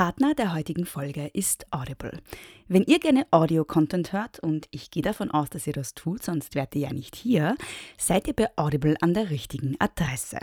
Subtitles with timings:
[0.00, 2.22] Partner der heutigen Folge ist Audible.
[2.68, 6.54] Wenn ihr gerne Audio-Content hört, und ich gehe davon aus, dass ihr das tut, sonst
[6.54, 7.54] wärt ihr ja nicht hier,
[7.98, 10.38] seid ihr bei Audible an der richtigen Adresse.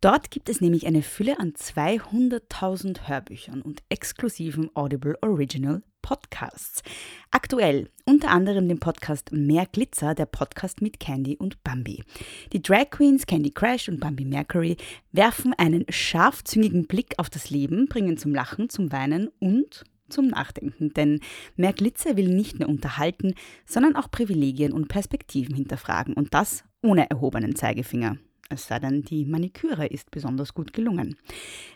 [0.00, 6.84] Dort gibt es nämlich eine Fülle an 200.000 Hörbüchern und exklusiven Audible Original Podcasts.
[7.32, 12.04] Aktuell unter anderem den Podcast Mehr Glitzer, der Podcast mit Candy und Bambi.
[12.52, 14.76] Die Drag Queens Candy Crash und Bambi Mercury
[15.10, 20.94] werfen einen scharfzüngigen Blick auf das Leben, bringen zum Lachen, zum Weinen und zum Nachdenken,
[20.94, 21.18] denn
[21.56, 23.34] Mehr Glitzer will nicht nur unterhalten,
[23.64, 28.16] sondern auch Privilegien und Perspektiven hinterfragen und das ohne erhobenen Zeigefinger.
[28.48, 31.16] Es sei denn, die Maniküre ist besonders gut gelungen.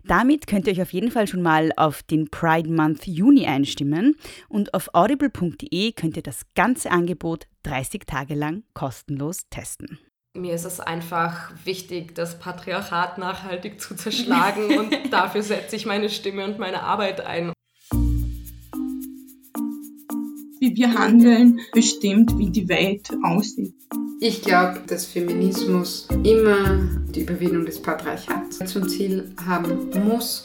[0.05, 4.16] Damit könnt ihr euch auf jeden Fall schon mal auf den Pride Month Juni einstimmen
[4.48, 9.98] und auf audible.de könnt ihr das ganze Angebot 30 Tage lang kostenlos testen.
[10.37, 16.09] Mir ist es einfach wichtig, das Patriarchat nachhaltig zu zerschlagen und dafür setze ich meine
[16.09, 17.52] Stimme und meine Arbeit ein.
[20.60, 23.72] Wie wir handeln, bestimmt, wie die Welt aussieht.
[24.20, 26.78] Ich glaube, dass Feminismus immer
[27.14, 30.44] die Überwindung des Patriarchats zum Ziel haben muss.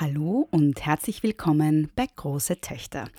[0.00, 3.10] Hallo und herzlich willkommen bei Große Töchter.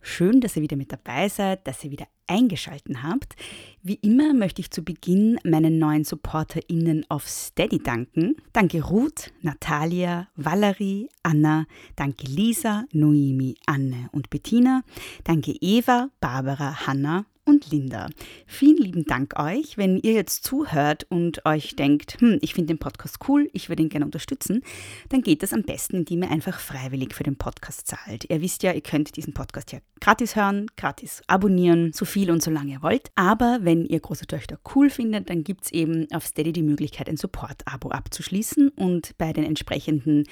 [0.00, 3.36] Schön, dass ihr wieder mit dabei seid, dass ihr wieder eingeschalten habt.
[3.84, 8.34] Wie immer möchte ich zu Beginn meinen neuen SupporterInnen auf Steady danken.
[8.52, 14.82] Danke Ruth, Natalia, Valerie, Anna, danke Lisa, Noemi, Anne und Bettina,
[15.22, 18.08] danke Eva, Barbara, Hanna und Linda.
[18.46, 19.78] Vielen lieben Dank euch.
[19.78, 23.82] Wenn ihr jetzt zuhört und euch denkt, hm, ich finde den Podcast cool, ich würde
[23.82, 24.62] ihn gerne unterstützen,
[25.08, 28.28] dann geht das am besten, indem ihr einfach freiwillig für den Podcast zahlt.
[28.28, 32.42] Ihr wisst ja, ihr könnt diesen Podcast ja gratis hören, gratis abonnieren, so viel und
[32.42, 33.10] so lange ihr wollt.
[33.14, 37.08] Aber wenn ihr große Töchter cool findet, dann gibt es eben auf Steady die Möglichkeit,
[37.08, 40.24] ein Support-Abo abzuschließen und bei den entsprechenden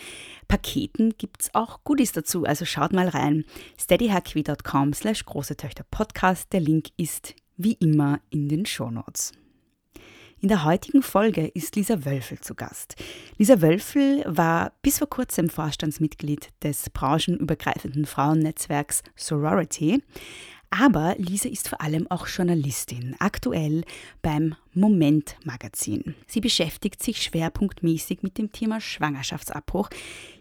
[0.49, 2.45] Paketen gibt es auch Goodies dazu.
[2.45, 3.45] Also schaut mal rein.
[3.81, 6.53] steadyhq.com slash große Töchter Podcast.
[6.53, 9.33] Der Link ist ist wie immer in den Shownotes.
[10.41, 12.97] In der heutigen Folge ist Lisa Wölfel zu Gast.
[13.37, 20.03] Lisa Wölfel war bis vor kurzem Vorstandsmitglied des branchenübergreifenden Frauennetzwerks Sorority.
[20.71, 23.85] Aber Lisa ist vor allem auch Journalistin, aktuell
[24.23, 26.15] beim Moment Magazin.
[26.27, 29.89] Sie beschäftigt sich schwerpunktmäßig mit dem Thema Schwangerschaftsabbruch,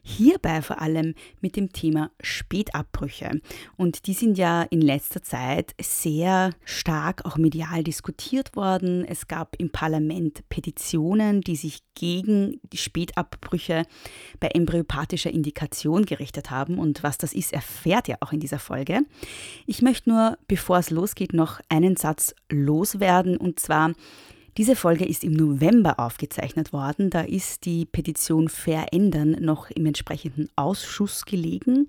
[0.01, 3.41] hierbei vor allem mit dem Thema Spätabbrüche.
[3.77, 9.05] Und die sind ja in letzter Zeit sehr stark auch medial diskutiert worden.
[9.05, 13.83] Es gab im Parlament Petitionen, die sich gegen die Spätabbrüche
[14.39, 16.79] bei embryopathischer Indikation gerichtet haben.
[16.79, 19.01] Und was das ist, erfährt ihr auch in dieser Folge.
[19.65, 23.37] Ich möchte nur, bevor es losgeht, noch einen Satz loswerden.
[23.37, 23.93] Und zwar,
[24.57, 27.09] diese Folge ist im November aufgezeichnet worden.
[27.09, 31.87] Da ist die Petition Verändern noch im entsprechenden Ausschuss gelegen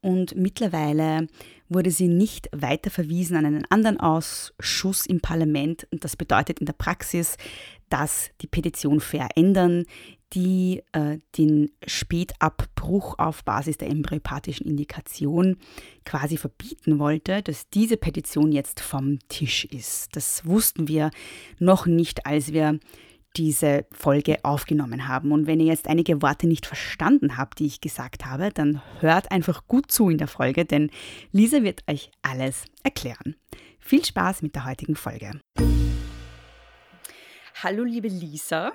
[0.00, 1.28] und mittlerweile
[1.68, 5.86] wurde sie nicht weiter verwiesen an einen anderen Ausschuss im Parlament.
[5.90, 7.36] Und das bedeutet in der Praxis,
[7.88, 9.84] dass die Petition Verändern
[10.32, 15.56] die äh, den Spätabbruch auf Basis der embryopathischen Indikation
[16.04, 20.16] quasi verbieten wollte, dass diese Petition jetzt vom Tisch ist.
[20.16, 21.10] Das wussten wir
[21.58, 22.78] noch nicht, als wir
[23.36, 25.32] diese Folge aufgenommen haben.
[25.32, 29.30] Und wenn ihr jetzt einige Worte nicht verstanden habt, die ich gesagt habe, dann hört
[29.30, 30.90] einfach gut zu in der Folge, denn
[31.30, 33.36] Lisa wird euch alles erklären.
[33.78, 35.40] Viel Spaß mit der heutigen Folge.
[37.62, 38.72] Hallo liebe Lisa.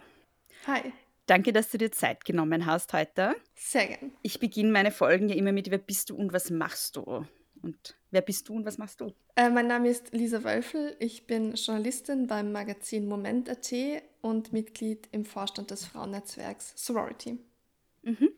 [0.66, 0.91] Hi.
[1.28, 3.36] Danke, dass du dir Zeit genommen hast heute.
[3.53, 4.14] Sehr gern.
[4.22, 7.26] Ich beginne meine Folgen ja immer mit Wer bist du und was machst du?
[7.62, 9.14] Und wer bist du und was machst du?
[9.35, 10.96] Äh, mein Name ist Lisa Wölfel.
[11.00, 13.74] Ich bin Journalistin beim Magazin Moment.at
[14.22, 17.38] und Mitglied im Vorstand des Frauennetzwerks Sorority.
[18.03, 18.30] Mhm.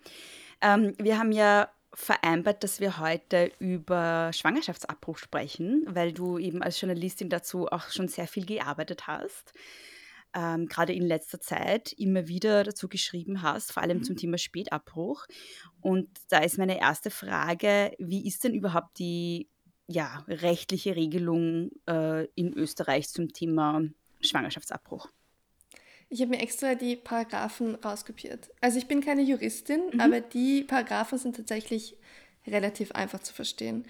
[0.62, 6.82] Ähm, wir haben ja vereinbart, dass wir heute über Schwangerschaftsabbruch sprechen, weil du eben als
[6.82, 9.54] Journalistin dazu auch schon sehr viel gearbeitet hast
[10.34, 14.04] ähm, gerade in letzter Zeit immer wieder dazu geschrieben hast, vor allem mhm.
[14.04, 15.26] zum Thema Spätabbruch.
[15.82, 19.48] Und da ist meine erste Frage, wie ist denn überhaupt die
[19.88, 23.82] ja, rechtliche Regelung äh, in Österreich zum Thema
[24.22, 25.10] Schwangerschaftsabbruch?
[26.10, 28.50] Ich habe mir extra die Paragraphen rauskopiert.
[28.62, 30.00] Also ich bin keine Juristin, Mhm.
[30.00, 31.96] aber die Paragraphen sind tatsächlich
[32.48, 33.86] relativ einfach zu verstehen.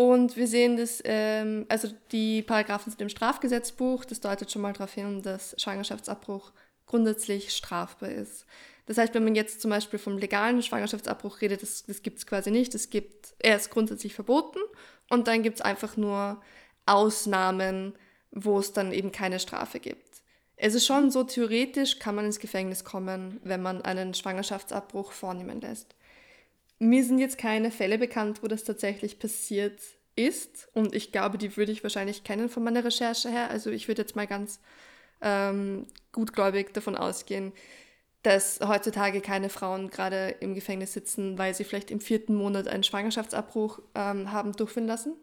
[0.00, 4.72] Und wir sehen das, ähm, also die Paragraphen sind im Strafgesetzbuch, das deutet schon mal
[4.72, 6.52] darauf hin, dass Schwangerschaftsabbruch
[6.86, 8.46] grundsätzlich strafbar ist.
[8.86, 12.26] Das heißt, wenn man jetzt zum Beispiel vom legalen Schwangerschaftsabbruch redet, das, das gibt es
[12.26, 12.74] quasi nicht.
[12.74, 14.60] Es gibt, er ist grundsätzlich verboten
[15.10, 16.40] und dann gibt es einfach nur
[16.86, 17.92] Ausnahmen,
[18.30, 20.22] wo es dann eben keine Strafe gibt.
[20.56, 25.60] Es ist schon so, theoretisch kann man ins Gefängnis kommen, wenn man einen Schwangerschaftsabbruch vornehmen
[25.60, 25.94] lässt.
[26.80, 29.80] Mir sind jetzt keine Fälle bekannt, wo das tatsächlich passiert
[30.16, 30.68] ist.
[30.72, 33.50] Und ich glaube, die würde ich wahrscheinlich kennen von meiner Recherche her.
[33.50, 34.60] Also ich würde jetzt mal ganz
[35.20, 37.52] ähm, gutgläubig davon ausgehen,
[38.22, 42.82] dass heutzutage keine Frauen gerade im Gefängnis sitzen, weil sie vielleicht im vierten Monat einen
[42.82, 45.14] Schwangerschaftsabbruch ähm, haben durchführen lassen.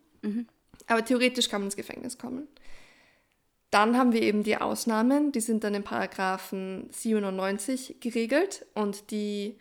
[0.87, 2.47] Aber theoretisch kann man ins Gefängnis kommen.
[3.71, 9.57] Dann haben wir eben die Ausnahmen, die sind dann in Paragraphen 97 geregelt und die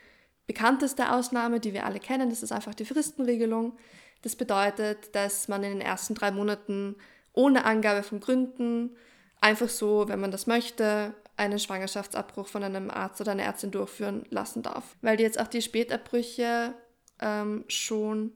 [0.47, 3.77] bekannteste Ausnahme, die wir alle kennen, das ist einfach die Fristenregelung.
[4.23, 6.97] Das bedeutet, dass man in den ersten drei Monaten
[7.33, 8.97] ohne Angabe von Gründen
[9.41, 14.25] einfach so, wenn man das möchte, einen Schwangerschaftsabbruch von einem Arzt oder einer Ärztin durchführen
[14.31, 14.97] lassen darf.
[15.03, 16.73] Weil du jetzt auch die Spätabbrüche
[17.21, 18.33] ähm, schon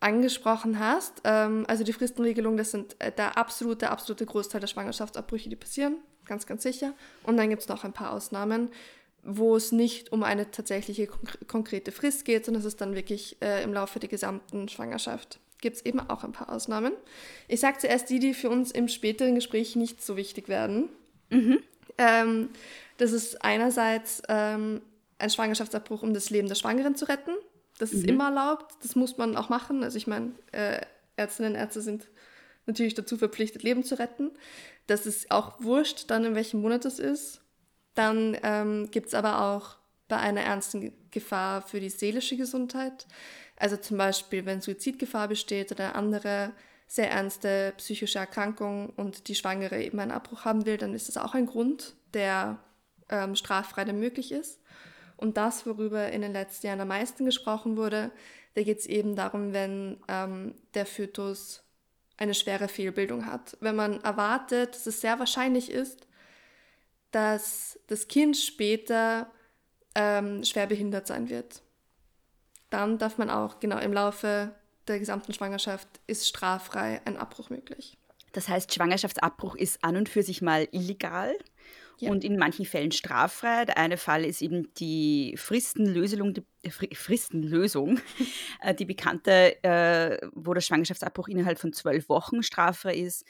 [0.00, 1.20] angesprochen hast.
[1.24, 5.96] Ähm, also die Fristenregelung, das sind äh, der absolute, absolute Großteil der Schwangerschaftsabbrüche, die passieren,
[6.24, 6.94] ganz, ganz sicher.
[7.24, 8.70] Und dann gibt es noch ein paar Ausnahmen,
[9.30, 13.36] wo es nicht um eine tatsächliche konk- konkrete Frist geht, sondern es ist dann wirklich
[13.42, 15.38] äh, im Laufe der gesamten Schwangerschaft.
[15.60, 16.92] Gibt es eben auch ein paar Ausnahmen.
[17.46, 20.88] Ich sage zuerst die, die für uns im späteren Gespräch nicht so wichtig werden.
[21.98, 22.50] Ähm,
[22.96, 24.80] das ist einerseits ähm,
[25.18, 27.32] ein Schwangerschaftsabbruch, um das Leben der Schwangeren zu retten.
[27.78, 29.84] Das ist immer erlaubt, das muss man auch machen.
[29.84, 30.80] Also ich meine, äh,
[31.16, 32.08] Ärztinnen und Ärzte sind
[32.66, 34.30] natürlich dazu verpflichtet, Leben zu retten.
[34.86, 37.40] Das ist auch wurscht, dann in welchem Monat es ist.
[37.98, 39.74] Dann ähm, gibt es aber auch
[40.06, 43.08] bei einer ernsten Gefahr für die seelische Gesundheit.
[43.56, 46.52] Also zum Beispiel, wenn Suizidgefahr besteht oder andere
[46.86, 51.16] sehr ernste psychische Erkrankung und die Schwangere eben einen Abbruch haben will, dann ist das
[51.16, 52.60] auch ein Grund, der
[53.08, 54.60] ähm, straffrei dann möglich ist.
[55.16, 58.12] Und das, worüber in den letzten Jahren am meisten gesprochen wurde,
[58.54, 61.64] da geht es eben darum, wenn ähm, der Fötus
[62.16, 63.56] eine schwere Fehlbildung hat.
[63.58, 66.07] Wenn man erwartet, dass es sehr wahrscheinlich ist,
[67.10, 69.30] dass das Kind später
[69.94, 71.62] ähm, schwer behindert sein wird.
[72.70, 74.54] Dann darf man auch, genau, im Laufe
[74.86, 77.96] der gesamten Schwangerschaft ist straffrei ein Abbruch möglich.
[78.32, 81.34] Das heißt, Schwangerschaftsabbruch ist an und für sich mal illegal
[81.98, 82.10] Ja.
[82.10, 83.64] und in manchen Fällen straffrei.
[83.64, 88.00] Der eine Fall ist eben die Fristenlösung, die äh, Fri- Fristenlösung,
[88.60, 93.24] äh, die bekannte, äh, wo der Schwangerschaftsabbruch innerhalb von zwölf Wochen straffrei ist.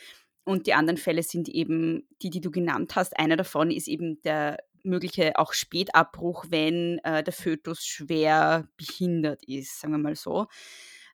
[0.48, 3.18] Und die anderen Fälle sind eben die, die du genannt hast.
[3.18, 9.78] Einer davon ist eben der mögliche auch Spätabbruch, wenn äh, der Fötus schwer behindert ist,
[9.78, 10.46] sagen wir mal so.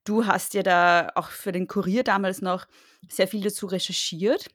[0.05, 2.67] Du hast ja da auch für den Kurier damals noch
[3.09, 4.47] sehr viel dazu recherchiert.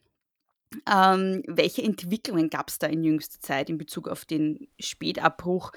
[0.90, 5.72] Ähm, welche Entwicklungen gab es da in jüngster Zeit in Bezug auf den Spätabbruch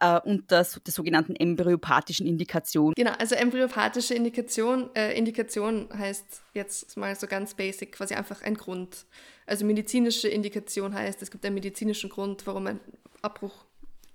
[0.00, 2.92] äh, und das, der sogenannten embryopathischen Indikation?
[2.96, 8.54] Genau, also embryopathische Indikation, äh, Indikation heißt jetzt mal so ganz basic quasi einfach ein
[8.54, 9.06] Grund.
[9.46, 12.80] Also medizinische Indikation heißt, es gibt einen medizinischen Grund, warum ein
[13.22, 13.64] Abbruch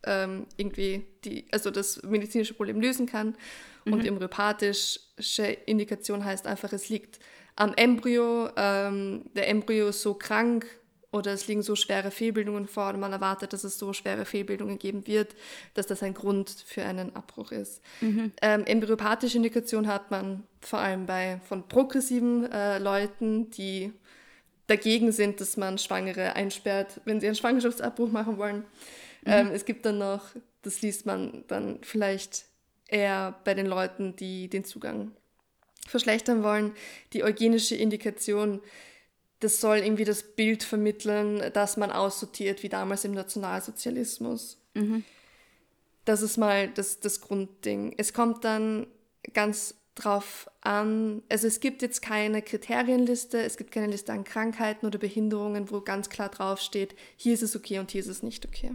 [0.03, 3.35] ähm, irgendwie die, also das medizinische Problem lösen kann.
[3.85, 7.19] Und embryopathische Indikation heißt einfach, es liegt
[7.55, 10.65] am Embryo, ähm, der Embryo ist so krank
[11.11, 14.77] oder es liegen so schwere Fehlbildungen vor und man erwartet, dass es so schwere Fehlbildungen
[14.77, 15.35] geben wird,
[15.73, 17.81] dass das ein Grund für einen Abbruch ist.
[18.41, 23.91] Ähm, embryopathische Indikation hat man vor allem bei von progressiven äh, Leuten, die
[24.67, 28.65] dagegen sind, dass man Schwangere einsperrt, wenn sie einen Schwangerschaftsabbruch machen wollen.
[29.25, 30.27] Ähm, es gibt dann noch,
[30.61, 32.45] das liest man dann vielleicht
[32.87, 35.11] eher bei den Leuten, die den Zugang
[35.87, 36.73] verschlechtern wollen,
[37.13, 38.61] die eugenische Indikation,
[39.39, 44.59] das soll irgendwie das Bild vermitteln, dass man aussortiert, wie damals im Nationalsozialismus.
[46.05, 47.93] Das ist mal das, das Grundding.
[47.97, 48.87] Es kommt dann
[49.33, 54.85] ganz drauf an, also es gibt jetzt keine Kriterienliste, es gibt keine Liste an Krankheiten
[54.85, 58.45] oder Behinderungen, wo ganz klar draufsteht, hier ist es okay und hier ist es nicht
[58.45, 58.71] okay.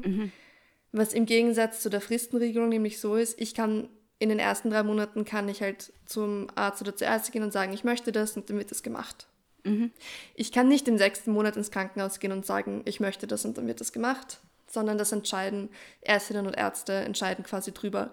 [0.92, 4.82] Was im Gegensatz zu der Fristenregelung nämlich so ist, ich kann in den ersten drei
[4.82, 8.36] Monaten kann ich halt zum Arzt oder zur Ärztin gehen und sagen, ich möchte das
[8.36, 9.26] und dann wird das gemacht.
[10.34, 13.56] Ich kann nicht im sechsten Monat ins Krankenhaus gehen und sagen, ich möchte das und
[13.56, 15.70] dann wird das gemacht, sondern das entscheiden
[16.02, 18.12] Ärztinnen und Ärzte, entscheiden quasi drüber,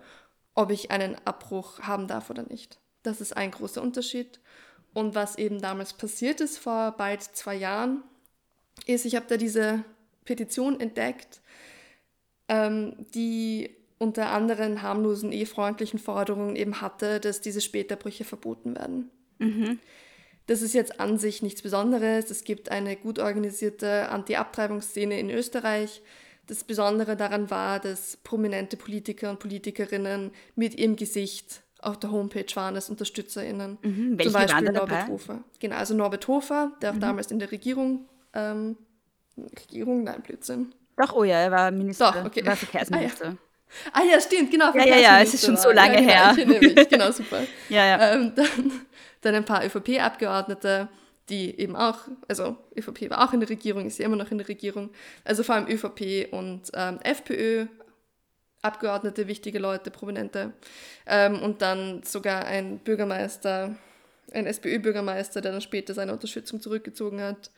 [0.55, 2.79] ob ich einen Abbruch haben darf oder nicht.
[3.03, 4.39] Das ist ein großer Unterschied.
[4.93, 8.03] Und was eben damals passiert ist, vor bald zwei Jahren,
[8.85, 9.83] ist, ich habe da diese
[10.25, 11.41] Petition entdeckt,
[12.47, 19.11] ähm, die unter anderen harmlosen ehefreundlichen Forderungen eben hatte, dass diese Späterbrüche verboten werden.
[19.37, 19.79] Mhm.
[20.51, 22.29] Das ist jetzt an sich nichts Besonderes.
[22.29, 26.01] Es gibt eine gut organisierte Anti-Abtreibungsszene in Österreich.
[26.47, 32.53] Das Besondere daran war, dass prominente Politiker und Politikerinnen mit ihrem Gesicht auf der Homepage
[32.55, 33.77] waren als UnterstützerInnen.
[33.81, 34.17] Mhm.
[34.17, 35.07] Welche Zum Beispiel Norbert dabei?
[35.07, 35.43] Hofer.
[35.59, 36.99] Genau, also Norbert Hofer, der auch Mhm.
[36.99, 38.75] damals in der Regierung, ähm,
[39.37, 40.75] Regierung, nein, Blödsinn.
[40.97, 42.45] Doch, oh ja, er war Minister, Doch, okay.
[42.45, 43.37] war Verkehrsminister.
[43.93, 44.73] Ah ja, stimmt, genau.
[44.75, 46.09] Ja, ja, ja, es ist schon so lange her.
[46.13, 47.39] Ja, genau, mich, genau, super.
[47.69, 48.13] Ja, ja.
[48.15, 48.45] Ähm, dann,
[49.21, 50.89] dann ein paar ÖVP-Abgeordnete,
[51.29, 54.37] die eben auch, also ÖVP war auch in der Regierung, ist ja immer noch in
[54.37, 54.89] der Regierung,
[55.23, 57.67] also vor allem ÖVP und ähm, FPÖ,
[58.61, 60.53] Abgeordnete, wichtige Leute, Prominente.
[61.07, 63.75] Ähm, und dann sogar ein Bürgermeister,
[64.33, 67.49] ein SPÖ-Bürgermeister, der dann später seine Unterstützung zurückgezogen hat.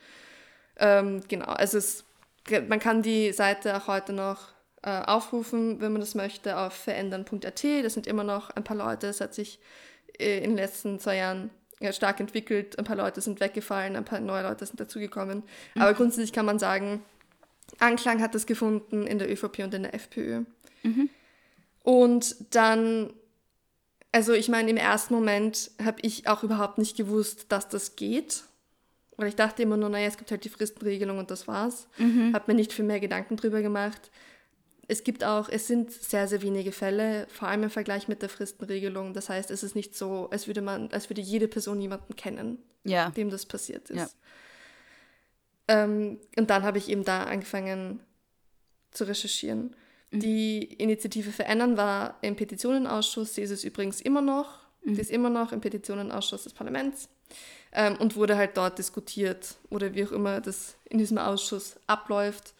[0.78, 2.06] Ähm, genau, also es,
[2.70, 7.64] man kann die Seite auch heute noch äh, aufrufen, wenn man das möchte, auf verändern.at.
[7.84, 9.60] Das sind immer noch ein paar Leute, es hat sich
[10.18, 12.80] in den letzten zwei Jahren ja, stark entwickelt.
[12.80, 15.44] Ein paar Leute sind weggefallen, ein paar neue Leute sind dazugekommen.
[15.76, 17.04] Aber grundsätzlich kann man sagen,
[17.80, 20.44] Anklang hat es gefunden in der ÖVP und in der FPÖ.
[21.84, 23.12] Und dann,
[24.12, 28.44] also ich meine, im ersten Moment habe ich auch überhaupt nicht gewusst, dass das geht.
[29.18, 31.88] Weil ich dachte immer nur, naja, es gibt halt die Fristenregelung und das war's.
[32.34, 34.10] Habe mir nicht viel mehr Gedanken drüber gemacht.
[34.94, 38.30] Es gibt auch, es sind sehr, sehr wenige Fälle, vor allem im Vergleich mit der
[38.30, 39.16] Fristenregelung.
[39.16, 42.60] Das heißt, es ist nicht so, als würde man, als würde jede Person jemanden kennen,
[42.84, 43.10] Ja.
[43.10, 43.98] dem das passiert ist.
[43.98, 45.84] Ja.
[45.84, 48.02] Ähm, und dann habe ich eben da angefangen
[48.92, 49.76] zu recherchieren.
[50.12, 54.60] Die Initiative Verändern war im Petitionenausschuss, sie ist es übrigens immer noch.
[54.86, 57.10] Die ist immer noch im Petitionenausschuss des Parlaments
[57.72, 62.54] ähm, und wurde halt dort diskutiert oder wie auch immer das in diesem Ausschuss abläuft.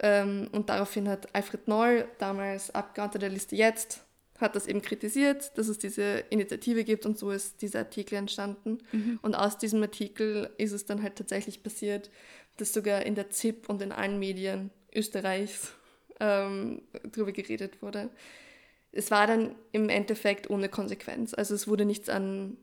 [0.00, 4.02] Ähm, und daraufhin hat Alfred Noll, damals Abgeordneter der Liste Jetzt,
[4.38, 8.78] hat das eben kritisiert, dass es diese Initiative gibt und so ist dieser Artikel entstanden.
[9.22, 12.10] Und aus diesem Artikel ist es dann halt tatsächlich passiert,
[12.58, 15.72] dass sogar in der ZIP und in allen Medien Österreichs
[16.20, 18.10] ähm, darüber geredet wurde.
[18.92, 21.34] Es war dann im Endeffekt ohne Konsequenz.
[21.34, 22.56] Also es wurde nichts an,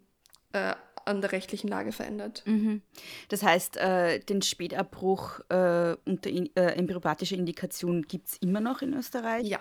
[0.51, 0.73] äh,
[1.05, 2.43] an der rechtlichen Lage verändert.
[2.45, 2.81] Mhm.
[3.29, 8.81] Das heißt, äh, den Spätabbruch äh, unter in, äh, embryopatischer Indikation gibt es immer noch
[8.81, 9.47] in Österreich.
[9.47, 9.59] Ja.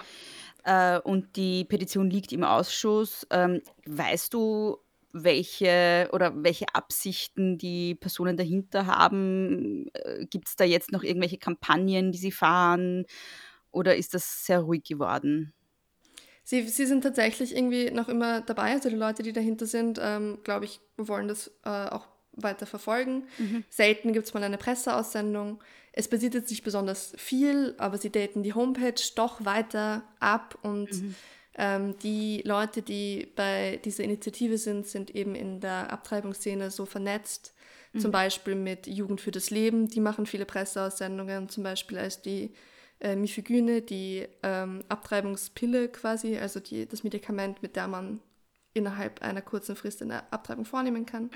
[0.65, 3.27] Äh, und die Petition liegt im Ausschuss.
[3.31, 4.79] Ähm, weißt du,
[5.13, 9.89] welche oder welche Absichten die Personen dahinter haben?
[9.95, 13.05] Äh, Gibt es da jetzt noch irgendwelche Kampagnen, die sie fahren?
[13.71, 15.53] Oder ist das sehr ruhig geworden?
[16.45, 20.39] Sie, sie sind tatsächlich irgendwie noch immer dabei, also die Leute, die dahinter sind, ähm,
[20.43, 23.25] glaube ich, wollen das äh, auch weiter verfolgen.
[23.69, 25.63] Selten gibt es mal eine Presseaussendung.
[25.93, 30.89] Es passiert jetzt nicht besonders viel, aber sie daten die Homepage doch weiter ab und
[31.55, 37.55] ähm, die Leute, die bei dieser Initiative sind, sind eben in der Abtreibungsszene so vernetzt.
[38.01, 42.55] Zum Beispiel mit Jugend für das Leben, die machen viele Presseaussendungen, zum Beispiel als die
[43.03, 48.21] äh, Mifegyne, die ähm, Abtreibungspille quasi, also die, das Medikament, mit der man
[48.75, 51.31] innerhalb einer kurzen Frist eine Abtreibung vornehmen kann.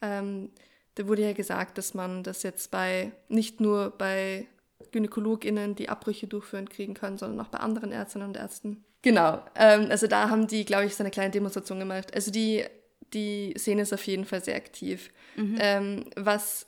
[0.00, 0.50] Ähm,
[0.94, 4.46] da wurde ja gesagt, dass man das jetzt bei nicht nur bei
[4.92, 8.84] GynäkologInnen, die Abbrüche durchführen, kriegen können, sondern auch bei anderen Ärztinnen und Ärzten.
[9.02, 12.14] Genau, ähm, also da haben die, glaube ich, so eine kleine Demonstration gemacht.
[12.14, 12.64] Also die,
[13.12, 15.10] die Szene ist auf jeden Fall sehr aktiv.
[15.36, 16.66] Ähm, was,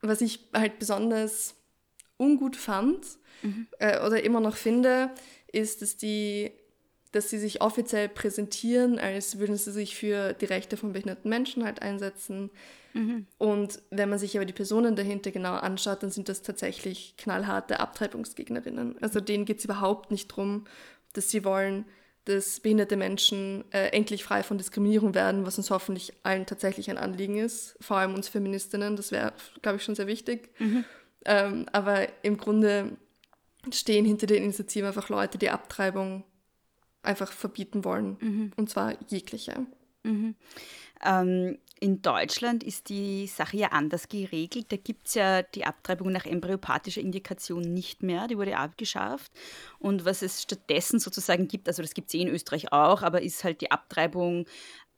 [0.00, 1.54] was ich halt besonders
[2.24, 3.04] ungut fand
[3.78, 5.10] äh, oder immer noch finde,
[5.52, 6.52] ist, dass die
[7.14, 11.64] dass sie sich offiziell präsentieren, als würden sie sich für die Rechte von behinderten Menschen
[11.64, 12.50] halt einsetzen.
[13.38, 17.78] Und wenn man sich aber die Personen dahinter genau anschaut, dann sind das tatsächlich knallharte
[17.78, 19.00] Abtreibungsgegnerinnen.
[19.00, 20.66] Also denen geht es überhaupt nicht darum,
[21.12, 21.84] dass sie wollen,
[22.24, 26.98] dass behinderte Menschen äh, endlich frei von Diskriminierung werden, was uns hoffentlich allen tatsächlich ein
[26.98, 30.50] Anliegen ist, vor allem uns Feministinnen, das wäre, glaube ich, schon sehr wichtig.
[31.24, 32.96] Ähm, aber im Grunde
[33.72, 36.24] stehen hinter der Initiative einfach Leute, die Abtreibung
[37.02, 38.16] einfach verbieten wollen.
[38.56, 39.66] Und zwar jegliche.
[41.04, 44.66] Ähm, in Deutschland ist die Sache ja anders geregelt.
[44.70, 49.30] Da gibt es ja die Abtreibung nach embryopathischer Indikation nicht mehr, die wurde abgeschafft.
[49.78, 53.22] Und was es stattdessen sozusagen gibt, also das gibt es eh in Österreich auch, aber
[53.22, 54.46] ist halt die Abtreibung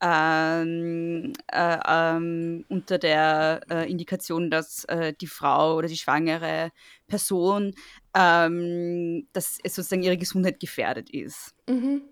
[0.01, 6.71] ähm, äh, ähm, unter der äh, Indikation, dass äh, die Frau oder die schwangere
[7.07, 7.75] Person,
[8.15, 11.55] ähm, dass es sozusagen ihre Gesundheit gefährdet ist.
[11.69, 12.03] Mhm.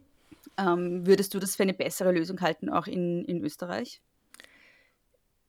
[0.56, 4.00] Ähm, würdest du das für eine bessere Lösung halten, auch in, in Österreich?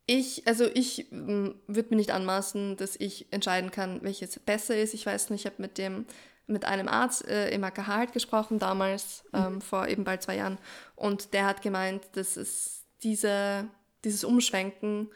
[0.07, 4.93] Ich, also ich würde mir nicht anmaßen, dass ich entscheiden kann, welches besser ist.
[4.93, 6.05] Ich weiß nicht, ich habe mit dem
[6.47, 9.39] mit einem Arzt äh, im AKH halt gesprochen, damals, mhm.
[9.39, 10.57] ähm, vor eben bald zwei Jahren.
[10.95, 13.67] Und der hat gemeint, dass es diese,
[14.03, 15.09] dieses Umschwenken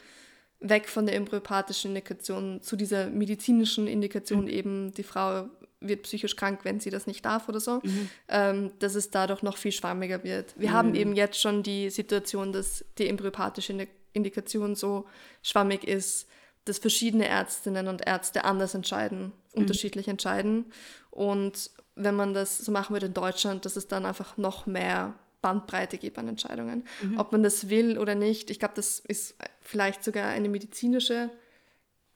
[0.60, 4.48] weg von der embryopatischen Indikation zu dieser medizinischen Indikation, mhm.
[4.48, 5.48] eben die Frau
[5.80, 8.10] wird psychisch krank, wenn sie das nicht darf oder so, mhm.
[8.28, 10.54] ähm, dass es dadurch noch viel schwammiger wird.
[10.58, 10.74] Wir mhm.
[10.74, 15.06] haben eben jetzt schon die Situation, dass die embryopathische Indikation so
[15.42, 16.28] schwammig ist,
[16.64, 19.62] dass verschiedene Ärztinnen und Ärzte anders entscheiden, mhm.
[19.62, 20.66] unterschiedlich entscheiden.
[21.10, 25.14] Und wenn man das so machen würde in Deutschland, dass es dann einfach noch mehr
[25.42, 26.84] Bandbreite gibt an Entscheidungen.
[27.02, 27.18] Mhm.
[27.18, 31.30] Ob man das will oder nicht, ich glaube, das ist vielleicht sogar eine medizinische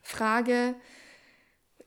[0.02, 0.74] Frage.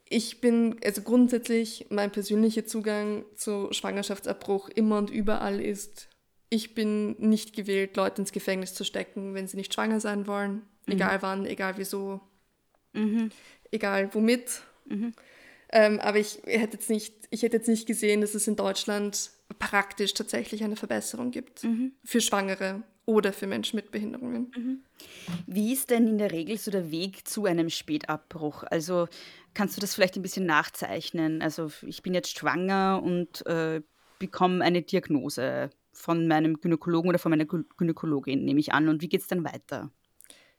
[0.08, 6.08] Ich bin, also grundsätzlich, mein persönlicher Zugang zu Schwangerschaftsabbruch immer und überall ist,
[6.50, 10.62] ich bin nicht gewählt, Leute ins Gefängnis zu stecken, wenn sie nicht schwanger sein wollen.
[10.86, 10.94] Mhm.
[10.94, 12.20] Egal wann, egal wieso,
[12.92, 13.30] mhm.
[13.70, 14.62] egal womit.
[14.86, 15.12] Mhm.
[15.70, 19.30] Ähm, aber ich hätte, jetzt nicht, ich hätte jetzt nicht gesehen, dass es in Deutschland
[19.58, 21.92] praktisch tatsächlich eine Verbesserung gibt mhm.
[22.04, 24.52] für Schwangere oder für Menschen mit Behinderungen.
[24.56, 24.82] Mhm.
[25.46, 28.64] Wie ist denn in der Regel so der Weg zu einem Spätabbruch?
[28.64, 29.08] Also
[29.54, 31.42] kannst du das vielleicht ein bisschen nachzeichnen?
[31.42, 33.80] Also ich bin jetzt schwanger und äh,
[34.18, 38.88] bekomme eine Diagnose von meinem Gynäkologen oder von meiner Gynäkologin, nehme ich an.
[38.88, 39.90] Und wie geht es dann weiter?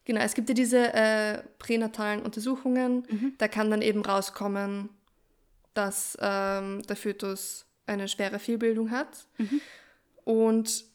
[0.06, 3.06] Genau, es gibt ja diese äh, pränatalen Untersuchungen.
[3.10, 3.34] Mhm.
[3.38, 4.90] Da kann dann eben rauskommen,
[5.74, 9.28] dass ähm, der Fötus eine schwere Fehlbildung hat.
[9.38, 9.62] Mhm.
[10.24, 10.86] Und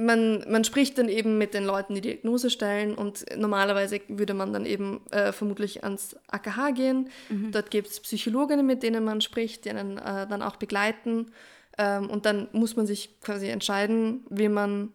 [0.00, 4.52] man, man spricht dann eben mit den Leuten, die Diagnose stellen und normalerweise würde man
[4.52, 7.10] dann eben äh, vermutlich ans AKH gehen.
[7.28, 7.52] Mhm.
[7.52, 11.32] Dort gibt es Psychologinnen, mit denen man spricht, die einen äh, dann auch begleiten.
[11.76, 14.92] Ähm, und dann muss man sich quasi entscheiden, will man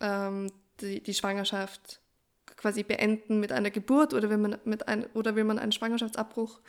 [0.00, 0.50] ähm,
[0.80, 2.00] die, die Schwangerschaft
[2.56, 6.60] quasi beenden mit einer Geburt oder will man, mit ein, oder will man einen Schwangerschaftsabbruch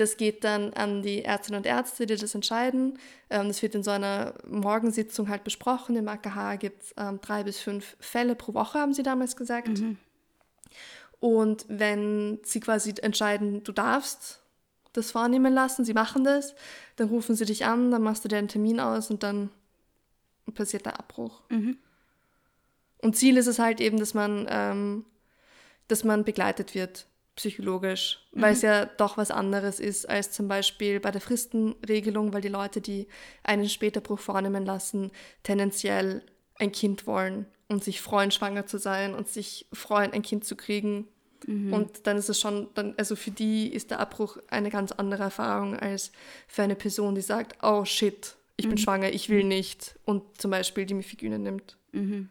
[0.00, 2.98] das geht dann an die Ärztinnen und Ärzte, die das entscheiden.
[3.28, 5.94] Ähm, das wird in so einer Morgensitzung halt besprochen.
[5.94, 9.68] Im AKH gibt es ähm, drei bis fünf Fälle pro Woche, haben sie damals gesagt.
[9.68, 9.98] Mhm.
[11.20, 14.42] Und wenn sie quasi entscheiden, du darfst
[14.94, 16.54] das vornehmen lassen, sie machen das,
[16.96, 19.50] dann rufen sie dich an, dann machst du dir einen Termin aus und dann
[20.54, 21.42] passiert der Abbruch.
[21.50, 21.76] Mhm.
[23.02, 25.04] Und Ziel ist es halt eben, dass man, ähm,
[25.88, 27.06] dass man begleitet wird
[27.40, 28.42] psychologisch, mhm.
[28.42, 32.48] weil es ja doch was anderes ist als zum Beispiel bei der Fristenregelung, weil die
[32.48, 33.06] Leute, die
[33.42, 35.10] einen Späterbruch vornehmen lassen,
[35.42, 36.22] tendenziell
[36.56, 40.54] ein Kind wollen und sich freuen, schwanger zu sein und sich freuen, ein Kind zu
[40.54, 41.08] kriegen.
[41.46, 41.72] Mhm.
[41.72, 45.22] Und dann ist es schon, dann, also für die ist der Abbruch eine ganz andere
[45.22, 46.12] Erfahrung als
[46.46, 48.70] für eine Person, die sagt, oh shit, ich mhm.
[48.70, 51.78] bin schwanger, ich will nicht und zum Beispiel die Mifegyne nimmt.
[51.92, 52.28] Mhm.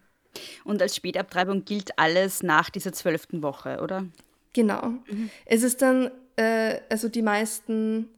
[0.63, 4.05] Und als Spätabtreibung gilt alles nach dieser zwölften Woche, oder?
[4.53, 4.87] Genau.
[5.09, 5.29] Mhm.
[5.45, 8.09] Es ist dann, äh, also die meisten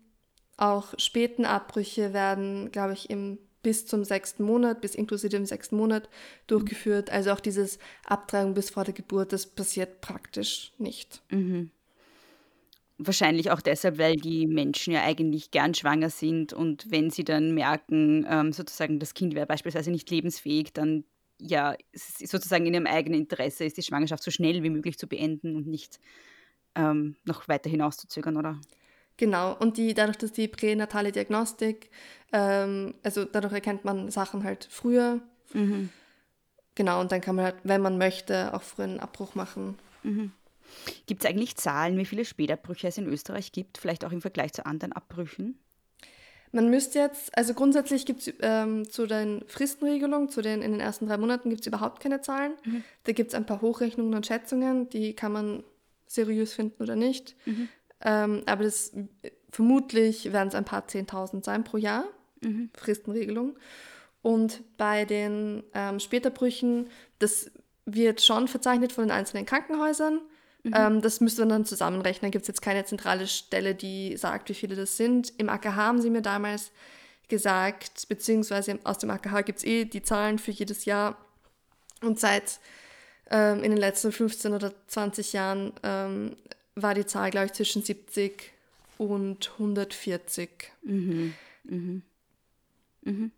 [0.58, 5.78] auch späten Abbrüche werden, glaube ich, im bis zum sechsten Monat, bis inklusive dem sechsten
[5.78, 6.10] Monat
[6.47, 7.10] durchgeführt.
[7.10, 7.13] Mhm.
[7.15, 11.21] Also auch dieses Abtreibung bis vor der Geburt, das passiert praktisch nicht.
[11.30, 11.69] Mhm.
[12.97, 17.54] Wahrscheinlich auch deshalb, weil die Menschen ja eigentlich gern schwanger sind und wenn sie dann
[17.54, 21.04] merken, ähm, sozusagen das Kind wäre beispielsweise nicht lebensfähig, dann
[21.41, 25.56] ja, sozusagen in ihrem eigenen Interesse ist, die Schwangerschaft so schnell wie möglich zu beenden
[25.56, 25.99] und nicht
[26.75, 28.60] ähm, noch weiter hinauszuzögern, oder?
[29.17, 31.89] Genau, und die, dadurch, dass die pränatale Diagnostik,
[32.32, 35.21] ähm, also dadurch erkennt man Sachen halt früher.
[35.54, 35.89] Mhm.
[36.75, 39.77] Genau, und dann kann man halt, wenn man möchte, auch früher einen Abbruch machen.
[40.04, 40.32] Mhm.
[41.06, 44.54] Gibt es eigentlich Zahlen, wie viele Spätabbrüche es in Österreich gibt, vielleicht auch im Vergleich
[44.54, 45.60] zu anderen Abbrüchen?
[46.51, 50.81] Man müsste jetzt, also grundsätzlich gibt es ähm, zu den Fristenregelungen, zu den in den
[50.81, 52.53] ersten drei Monaten gibt es überhaupt keine Zahlen.
[52.65, 52.83] Mhm.
[53.05, 55.63] Da gibt es ein paar Hochrechnungen und Schätzungen, die kann man
[56.07, 57.35] seriös finden oder nicht.
[57.45, 57.69] Mhm.
[58.01, 58.91] Ähm, aber das
[59.49, 62.05] vermutlich werden es ein paar Zehntausend sein pro Jahr,
[62.41, 62.69] mhm.
[62.73, 63.57] Fristenregelung.
[64.21, 67.49] Und bei den ähm, Späterbrüchen, das
[67.85, 70.21] wird schon verzeichnet von den einzelnen Krankenhäusern.
[70.63, 70.74] Mhm.
[70.76, 72.32] Ähm, das müsste man dann zusammenrechnen.
[72.32, 75.34] Da gibt es jetzt keine zentrale Stelle, die sagt, wie viele das sind.
[75.38, 76.71] Im AKH haben sie mir damals
[77.28, 81.17] gesagt, beziehungsweise aus dem AKH gibt es eh die Zahlen für jedes Jahr.
[82.02, 82.60] Und seit
[83.30, 86.36] ähm, in den letzten 15 oder 20 Jahren ähm,
[86.76, 88.52] war die Zahl, glaube ich, zwischen 70
[88.97, 90.50] und 140.
[90.84, 91.34] Mhm.
[91.63, 92.02] Mhm.
[93.04, 93.32] Mhm.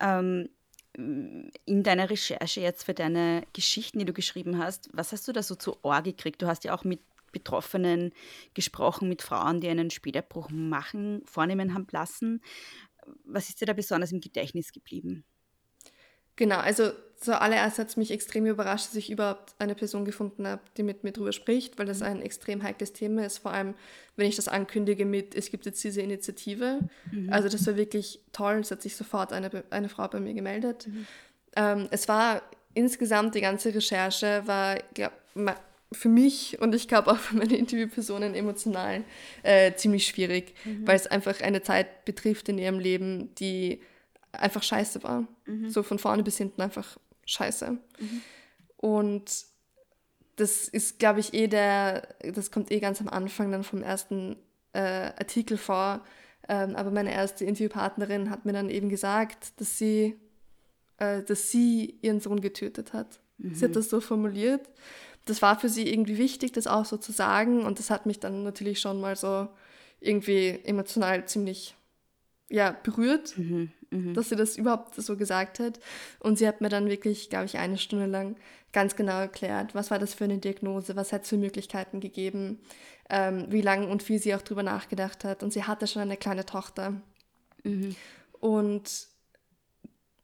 [0.00, 0.48] Ähm,
[0.96, 5.42] in deiner Recherche jetzt für deine Geschichten, die du geschrieben hast, was hast du da
[5.42, 6.40] so zu Ohr gekriegt?
[6.40, 7.00] Du hast ja auch mit
[7.32, 8.12] Betroffenen
[8.54, 12.40] gesprochen, mit Frauen, die einen Späterbruch machen, vornehmen haben lassen.
[13.24, 15.24] Was ist dir da besonders im Gedächtnis geblieben?
[16.36, 16.90] Genau, also
[17.24, 21.04] zuallererst hat es mich extrem überrascht, dass ich überhaupt eine Person gefunden habe, die mit
[21.04, 23.38] mir drüber spricht, weil das ein extrem heikles Thema ist.
[23.38, 23.74] Vor allem,
[24.16, 26.80] wenn ich das ankündige mit, es gibt jetzt diese Initiative.
[27.10, 27.32] Mhm.
[27.32, 28.56] Also das war wirklich toll.
[28.60, 30.86] Es hat sich sofort eine, eine Frau bei mir gemeldet.
[30.86, 31.06] Mhm.
[31.56, 32.42] Ähm, es war
[32.74, 35.12] insgesamt, die ganze Recherche war glaub,
[35.92, 39.04] für mich und ich glaube auch für meine Interviewpersonen emotional
[39.42, 40.86] äh, ziemlich schwierig, mhm.
[40.86, 43.80] weil es einfach eine Zeit betrifft in ihrem Leben, die
[44.40, 45.26] einfach scheiße war.
[45.46, 45.70] Mhm.
[45.70, 47.70] So von vorne bis hinten einfach scheiße.
[47.70, 48.22] Mhm.
[48.76, 49.46] Und
[50.36, 54.36] das ist, glaube ich, eh der, das kommt eh ganz am Anfang dann vom ersten
[54.72, 56.02] äh, Artikel vor.
[56.48, 60.16] Ähm, aber meine erste Interviewpartnerin hat mir dann eben gesagt, dass sie,
[60.98, 63.20] äh, dass sie ihren Sohn getötet hat.
[63.38, 63.54] Mhm.
[63.54, 63.74] Sie hat mhm.
[63.74, 64.68] das so formuliert.
[65.24, 67.64] Das war für sie irgendwie wichtig, das auch so zu sagen.
[67.64, 69.48] Und das hat mich dann natürlich schon mal so
[70.00, 71.74] irgendwie emotional ziemlich
[72.50, 73.38] ja, berührt.
[73.38, 73.72] Mhm.
[73.94, 74.12] Mhm.
[74.12, 75.78] dass sie das überhaupt so gesagt hat.
[76.18, 78.36] Und sie hat mir dann wirklich, glaube ich, eine Stunde lang
[78.72, 82.58] ganz genau erklärt, was war das für eine Diagnose, was hat es für Möglichkeiten gegeben,
[83.08, 85.44] ähm, wie lange und wie sie auch drüber nachgedacht hat.
[85.44, 87.00] Und sie hatte schon eine kleine Tochter.
[87.62, 87.94] Mhm.
[88.40, 89.06] Und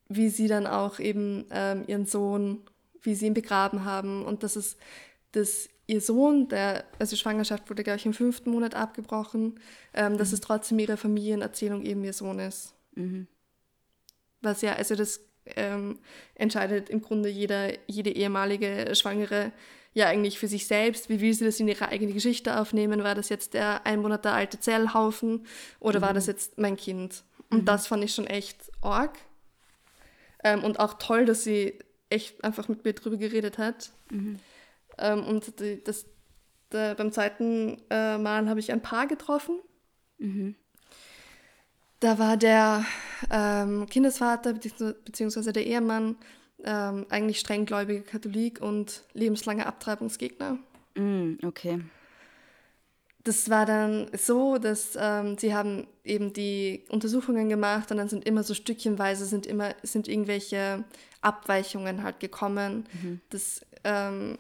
[0.09, 2.63] wie sie dann auch eben ähm, ihren Sohn,
[3.03, 4.77] wie sie ihn begraben haben und dass es,
[5.31, 9.61] dass ihr Sohn, der, also die Schwangerschaft wurde, glaube ich, im fünften Monat abgebrochen,
[9.95, 10.35] ähm, dass mhm.
[10.35, 12.75] es trotzdem ihre Familienerzählung eben ihr Sohn ist.
[12.97, 13.29] Mhm
[14.41, 15.21] was ja, also das
[15.57, 15.99] ähm,
[16.35, 19.53] entscheidet im Grunde jeder, jede ehemalige Schwangere
[19.93, 21.09] ja eigentlich für sich selbst.
[21.09, 23.03] Wie will sie das in ihre eigene Geschichte aufnehmen?
[23.03, 25.47] War das jetzt der ein Monat alte Zellhaufen
[25.81, 26.05] oder mhm.
[26.05, 27.25] war das jetzt mein Kind?
[27.51, 27.65] Und mhm.
[27.65, 29.19] das fand ich schon echt arg.
[30.45, 33.91] Ähm, und auch toll, dass sie echt einfach mit mir drüber geredet hat.
[34.11, 34.39] Mhm.
[34.99, 36.07] Ähm, und die, das,
[36.73, 39.61] der, beim zweiten äh, Mal habe ich ein Paar getroffen.
[42.01, 42.85] Da war der
[43.31, 45.53] ähm, Kindesvater bzw.
[45.53, 46.17] der Ehemann
[46.65, 50.59] ähm, eigentlich strenggläubiger Katholik und lebenslanger Abtreibungsgegner.
[50.95, 51.81] Mm, okay.
[53.23, 58.27] Das war dann so, dass ähm, sie haben eben die Untersuchungen gemacht und dann sind
[58.27, 60.85] immer so stückchenweise sind immer sind irgendwelche
[61.21, 62.87] Abweichungen halt gekommen.
[62.95, 63.21] Mhm.
[63.29, 64.39] Das ähm,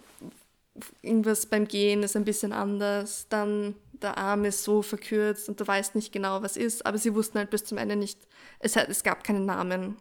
[1.02, 5.66] irgendwas beim Gehen ist ein bisschen anders, dann der Arm ist so verkürzt und du
[5.66, 8.18] weißt nicht genau, was ist, aber sie wussten halt bis zum Ende nicht,
[8.58, 9.96] es, hat, es gab keinen Namen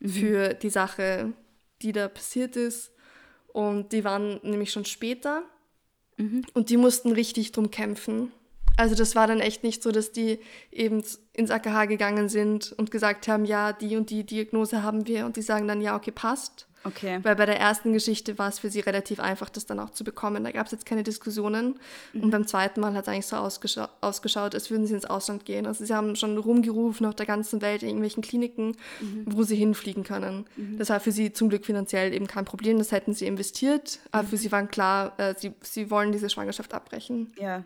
[0.00, 0.08] mhm.
[0.08, 1.32] für die Sache,
[1.82, 2.92] die da passiert ist.
[3.52, 5.42] Und die waren nämlich schon später
[6.16, 6.42] mhm.
[6.54, 8.32] und die mussten richtig drum kämpfen.
[8.76, 10.38] Also das war dann echt nicht so, dass die
[10.70, 15.26] eben ins AKH gegangen sind und gesagt haben, ja, die und die Diagnose haben wir
[15.26, 16.66] und die sagen dann, ja, okay, passt.
[16.84, 17.20] Okay.
[17.22, 20.04] Weil bei der ersten Geschichte war es für sie relativ einfach, das dann auch zu
[20.04, 20.44] bekommen.
[20.44, 21.78] Da gab es jetzt keine Diskussionen.
[22.12, 22.22] Mhm.
[22.24, 25.44] Und beim zweiten Mal hat es eigentlich so ausgescha ausgeschaut, als würden sie ins Ausland
[25.44, 25.66] gehen.
[25.66, 29.24] Also sie haben schon rumgerufen auf der ganzen Welt in irgendwelchen Kliniken, mhm.
[29.26, 30.46] wo sie hinfliegen können.
[30.56, 30.78] Mhm.
[30.78, 32.78] Das war für sie zum Glück finanziell eben kein Problem.
[32.78, 34.00] Das hätten sie investiert.
[34.10, 34.40] Aber für mhm.
[34.40, 37.32] sie war klar, äh, sie, sie wollen diese Schwangerschaft abbrechen.
[37.38, 37.64] Ja.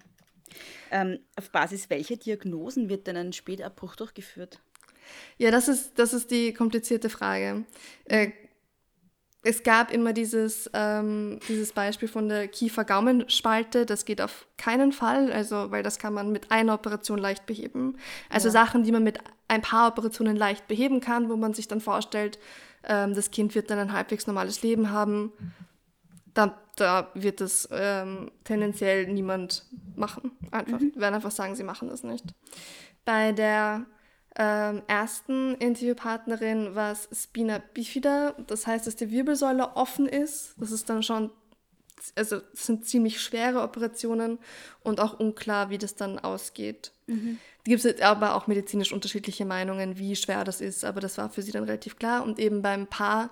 [0.90, 4.60] Ähm, auf Basis welcher Diagnosen wird denn ein Spätabbruch durchgeführt?
[5.38, 7.64] Ja, das ist, das ist die komplizierte Frage.
[8.04, 8.30] Äh,
[9.46, 13.86] es gab immer dieses, ähm, dieses Beispiel von der Kiefer-Gaumenspalte.
[13.86, 17.96] Das geht auf keinen Fall, also, weil das kann man mit einer Operation leicht beheben.
[18.28, 18.52] Also ja.
[18.52, 22.40] Sachen, die man mit ein paar Operationen leicht beheben kann, wo man sich dann vorstellt,
[22.82, 25.32] ähm, das Kind wird dann ein halbwegs normales Leben haben.
[26.34, 30.32] Da, da wird es ähm, tendenziell niemand machen.
[30.50, 30.92] Einfach, mhm.
[30.96, 32.24] werden einfach sagen, sie machen das nicht.
[33.04, 33.86] Bei der
[34.38, 38.34] ähm, ersten Interviewpartnerin war es Spina bifida.
[38.46, 40.54] Das heißt, dass die Wirbelsäule offen ist.
[40.58, 41.30] Das ist dann schon,
[42.14, 44.38] also sind ziemlich schwere Operationen
[44.82, 46.92] und auch unklar, wie das dann ausgeht.
[47.06, 47.38] Mhm.
[47.64, 51.30] Da gibt es aber auch medizinisch unterschiedliche Meinungen, wie schwer das ist, aber das war
[51.30, 52.22] für sie dann relativ klar.
[52.22, 53.30] Und eben beim Paar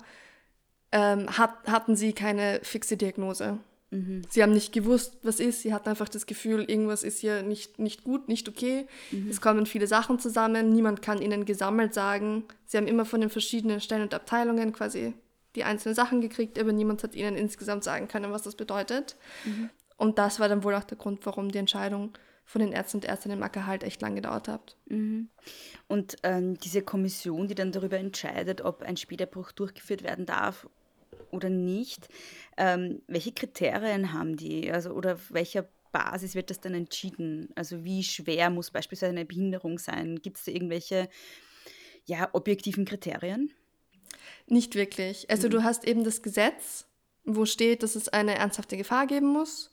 [0.91, 3.59] ähm, hat, hatten sie keine fixe Diagnose.
[3.95, 4.21] Mhm.
[4.29, 5.61] Sie haben nicht gewusst, was ist.
[5.61, 8.87] Sie hatten einfach das Gefühl, irgendwas ist hier nicht, nicht gut, nicht okay.
[9.11, 9.29] Mhm.
[9.29, 10.73] Es kommen viele Sachen zusammen.
[10.73, 12.43] Niemand kann ihnen gesammelt sagen.
[12.65, 15.13] Sie haben immer von den verschiedenen Stellen und Abteilungen quasi
[15.55, 19.15] die einzelnen Sachen gekriegt, aber niemand hat ihnen insgesamt sagen können, was das bedeutet.
[19.45, 19.69] Mhm.
[19.97, 22.11] Und das war dann wohl auch der Grund, warum die Entscheidung
[22.43, 24.75] von den Ärzten und Ärztinnen im Acker halt echt lang gedauert hat.
[24.87, 25.29] Mhm.
[25.87, 30.67] Und ähm, diese Kommission, die dann darüber entscheidet, ob ein Späterbruch durchgeführt werden darf
[31.35, 32.07] oder nicht.
[32.57, 34.71] Ähm, welche Kriterien haben die?
[34.71, 37.47] Also, oder auf welcher Basis wird das dann entschieden?
[37.55, 40.19] Also wie schwer muss beispielsweise eine Behinderung sein?
[40.21, 41.07] Gibt es da irgendwelche
[42.03, 43.53] ja, objektiven Kriterien?
[44.47, 45.29] Nicht wirklich.
[45.29, 45.51] Also mhm.
[45.51, 46.85] du hast eben das Gesetz,
[47.23, 49.71] wo steht, dass es eine ernsthafte Gefahr geben muss.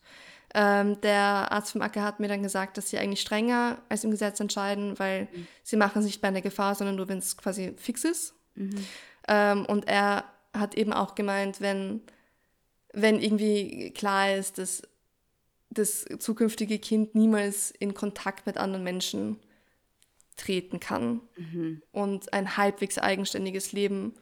[0.55, 4.12] Ähm, der Arzt vom Acker hat mir dann gesagt, dass sie eigentlich strenger als im
[4.12, 5.48] Gesetz entscheiden, weil mhm.
[5.64, 8.35] sie machen es nicht bei einer Gefahr, sondern nur, wenn es quasi fix ist.
[8.55, 8.87] Mhm.
[9.27, 12.01] Ähm, und er hat eben auch gemeint, wenn,
[12.93, 14.83] wenn irgendwie klar ist, dass
[15.71, 19.38] das zukünftige Kind niemals in Kontakt mit anderen Menschen
[20.37, 21.83] treten kann Mhm.
[21.93, 24.15] und ein halbwegs eigenständiges Leben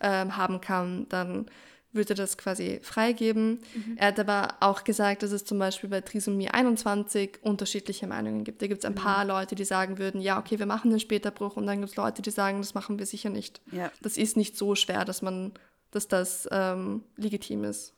[0.00, 1.50] ähm, haben kann, dann
[1.96, 3.60] würde das quasi freigeben.
[3.96, 8.62] Er hat aber auch gesagt, dass es zum Beispiel bei Trisomie 21 unterschiedliche Meinungen gibt.
[8.62, 11.56] Da gibt es ein paar Leute, die sagen würden, ja, okay, wir machen den Späterbruch
[11.56, 13.60] und dann gibt es Leute, die sagen, das machen wir sicher nicht.
[13.72, 13.90] Ja.
[14.02, 15.52] Das ist nicht so schwer, dass man,
[15.90, 17.94] dass das ähm, legitim ist.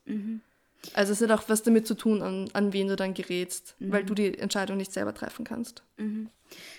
[0.94, 4.04] Also es hat auch was damit zu tun, an, an wen du dann gerätst, weil
[4.04, 5.82] du die Entscheidung nicht selber treffen kannst.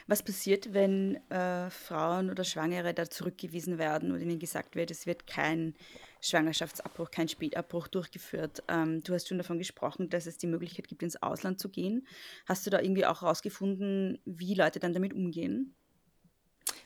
[0.07, 5.05] Was passiert, wenn äh, Frauen oder Schwangere da zurückgewiesen werden und ihnen gesagt wird, es
[5.05, 5.75] wird kein
[6.21, 8.63] Schwangerschaftsabbruch, kein Spätabbruch durchgeführt?
[8.67, 12.07] Ähm, du hast schon davon gesprochen, dass es die Möglichkeit gibt, ins Ausland zu gehen.
[12.45, 15.75] Hast du da irgendwie auch herausgefunden, wie Leute dann damit umgehen?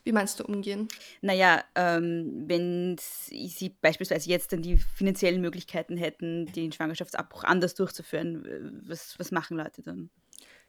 [0.04, 0.88] Wie meinst du umgehen?
[1.22, 8.82] Naja, ähm, wenn sie beispielsweise jetzt dann die finanziellen Möglichkeiten hätten, den Schwangerschaftsabbruch anders durchzuführen,
[8.86, 10.10] was, was machen Leute dann?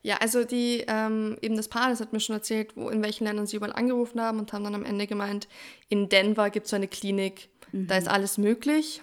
[0.04, 3.24] Ja, also die, ähm, eben das Paar, das hat mir schon erzählt, wo, in welchen
[3.24, 5.48] Ländern sie überall angerufen haben und haben dann am Ende gemeint,
[5.88, 7.48] in Denver gibt es so eine Klinik,
[7.88, 9.00] da ist alles möglich.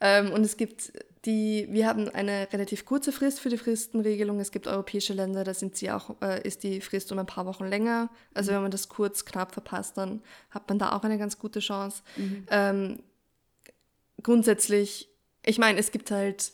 [0.00, 0.92] Ähm, und es gibt
[1.26, 4.38] die, wir haben eine relativ kurze Frist für die Fristenregelung.
[4.38, 7.44] Es gibt europäische Länder, da sind sie auch, äh, ist die Frist um ein paar
[7.44, 8.10] Wochen länger.
[8.32, 11.58] Also wenn man das kurz, knapp verpasst, dann hat man da auch eine ganz gute
[11.58, 12.02] Chance.
[12.48, 13.02] Ähm,
[14.22, 15.08] grundsätzlich,
[15.44, 16.52] ich meine, es gibt halt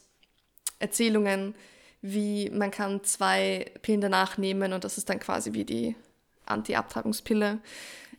[0.79, 1.55] Erzählungen,
[2.03, 5.97] wie man kann zwei Pillen danach nehmen und das ist dann quasi wie die
[6.47, 7.59] Anti-Abtreibungspille.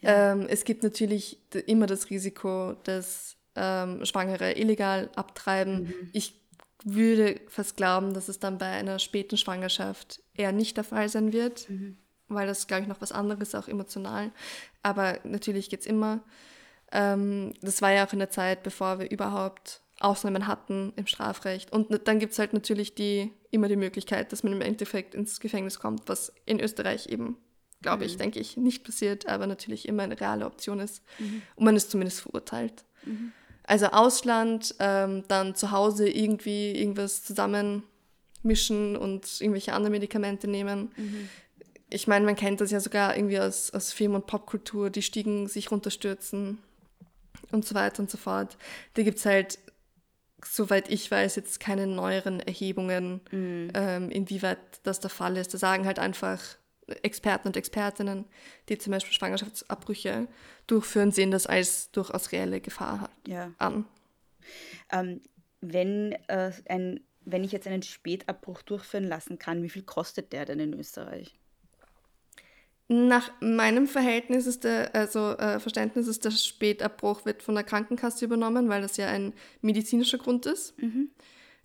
[0.02, 5.94] Ähm, es gibt natürlich immer das Risiko, dass ähm, Schwangere illegal abtreiben.
[6.13, 6.34] Ich
[6.84, 11.34] würde fast glauben, dass es dann bei einer späten Schwangerschaft eher nicht der Fall sein
[11.34, 11.68] wird,
[12.28, 14.32] weil das, glaube ich, noch was anderes, auch emotional.
[14.84, 16.22] Aber natürlich geht es immer.
[16.92, 21.72] Ähm, das war ja auch in der Zeit, bevor wir überhaupt Ausnahmen hatten im Strafrecht.
[21.74, 25.39] Und dann gibt es halt natürlich die, immer die Möglichkeit, dass man im Endeffekt ins
[25.39, 27.38] Gefängnis kommt, was in Österreich eben,
[27.81, 31.01] glaube ich, denke ich, nicht passiert, aber natürlich immer eine reale Option ist.
[31.55, 32.83] Und man ist zumindest verurteilt.
[33.63, 40.91] Also Ausland, ähm, dann zu Hause irgendwie irgendwas zusammenmischen und irgendwelche anderen Medikamente nehmen.
[41.89, 45.47] Ich meine, man kennt das ja sogar irgendwie aus, aus Film- und Popkultur, die Stiegen
[45.47, 46.57] sich runterstürzen
[47.51, 48.57] und so weiter und so fort.
[48.95, 49.60] Da gibt es halt,
[50.55, 55.53] soweit ich weiß, jetzt keine neueren Erhebungen, ähm, inwieweit das der Fall ist.
[55.53, 56.41] Da sagen halt einfach
[57.03, 58.25] Experten und Expertinnen,
[58.69, 60.27] die zum Beispiel Schwangerschaftsabbrüche
[60.67, 63.51] durchführen, sehen das als durchaus reelle Gefahr hat- Ja.
[63.57, 63.86] an.
[64.91, 65.21] Ähm,
[65.60, 70.45] wenn, äh, ein, wenn ich jetzt einen Spätabbruch durchführen lassen kann, wie viel kostet der
[70.45, 71.38] denn in Österreich?
[72.89, 78.23] Nach meinem Verhältnis ist der, also äh, Verständnis ist der Spätabbruch wird von der Krankenkasse
[78.23, 80.73] übernommen, weil das ja ein medizinischer Grund ist.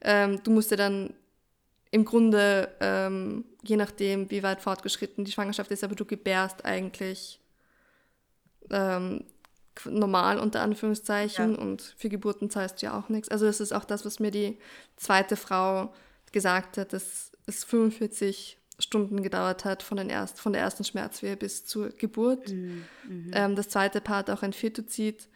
[0.01, 1.15] Ähm, du musst ja dann
[1.93, 7.39] im Grunde, ähm, je nachdem, wie weit fortgeschritten die Schwangerschaft ist, aber du gebärst eigentlich
[8.71, 9.25] ähm,
[9.85, 11.61] normal unter Anführungszeichen Ja.
[11.61, 13.29] und für Geburten zahlst du ja auch nichts.
[13.29, 14.59] Also das ist auch das, was mir die
[14.97, 15.95] zweite Frau
[16.33, 21.37] gesagt hat, dass es 45 Stunden gedauert hat von, den erst, von der ersten Schmerzwehe
[21.37, 22.51] bis zur Geburt.
[23.33, 25.29] Ähm, das zweite Paar hat auch ein Fetozid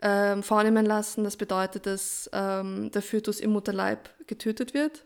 [0.00, 1.24] ähm, vornehmen lassen.
[1.24, 5.04] Das bedeutet, dass ähm, der Fötus im Mutterleib getötet wird.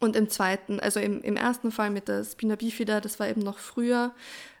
[0.00, 3.42] Und im zweiten, also im, im ersten Fall mit der Spina bifida, das war eben
[3.42, 4.14] noch früher,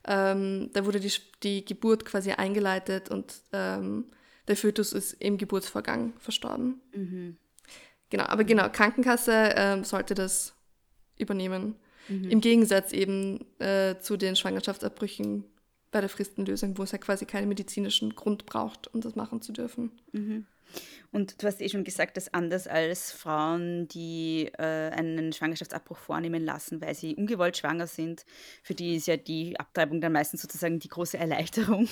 [0.04, 4.06] ähm, da wurde die, die Geburt quasi eingeleitet und ähm,
[4.48, 6.80] der Fötus ist im Geburtsvorgang verstorben.
[8.10, 10.54] Genau, aber genau, Krankenkasse ähm, sollte das
[11.18, 11.76] übernehmen.
[12.08, 15.44] Im Gegensatz eben äh, zu den Schwangerschaftsabbrüchen
[15.90, 19.52] bei der Fristenlösung, wo es ja quasi keinen medizinischen Grund braucht, um das machen zu
[19.52, 19.92] dürfen.
[21.12, 26.44] Und du hast eh schon gesagt, dass anders als Frauen, die äh, einen Schwangerschaftsabbruch vornehmen
[26.44, 28.26] lassen, weil sie ungewollt schwanger sind,
[28.62, 31.88] für die ist ja die Abtreibung dann meistens sozusagen die große Erleichterung,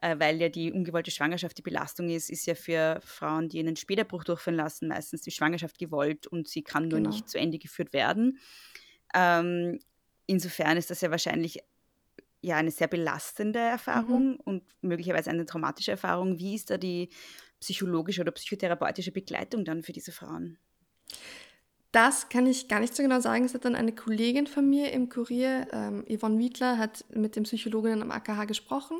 [0.00, 3.74] äh, weil ja die ungewollte Schwangerschaft die Belastung ist, ist ja für Frauen, die einen
[3.74, 7.10] Späterbruch durchführen lassen, meistens die Schwangerschaft gewollt und sie kann nur Genau.
[7.10, 8.38] nicht zu Ende geführt werden.
[9.14, 9.78] Ähm,
[10.26, 11.60] insofern ist das ja wahrscheinlich
[12.40, 16.38] ja eine sehr belastende Erfahrung und möglicherweise eine traumatische Erfahrung.
[16.38, 17.08] Wie ist da die
[17.60, 20.58] psychologische oder psychotherapeutische Begleitung dann für diese Frauen?
[21.94, 23.44] Das kann ich gar nicht so genau sagen.
[23.44, 27.44] Es hat dann eine Kollegin von mir im Kurier, ähm, Yvonne Wiedler, hat mit dem
[27.44, 28.96] Psychologinnen am AKH gesprochen.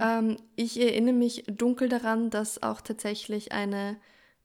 [0.00, 3.96] Ähm, ich erinnere mich dunkel daran, dass auch tatsächlich eine,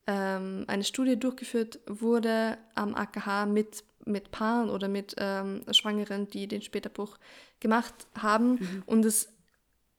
[0.07, 6.47] ähm, eine Studie durchgeführt wurde am AKH mit, mit Paaren oder mit ähm, Schwangeren, die
[6.47, 7.17] den Späterbruch
[7.59, 8.83] gemacht haben.
[8.85, 9.29] Und es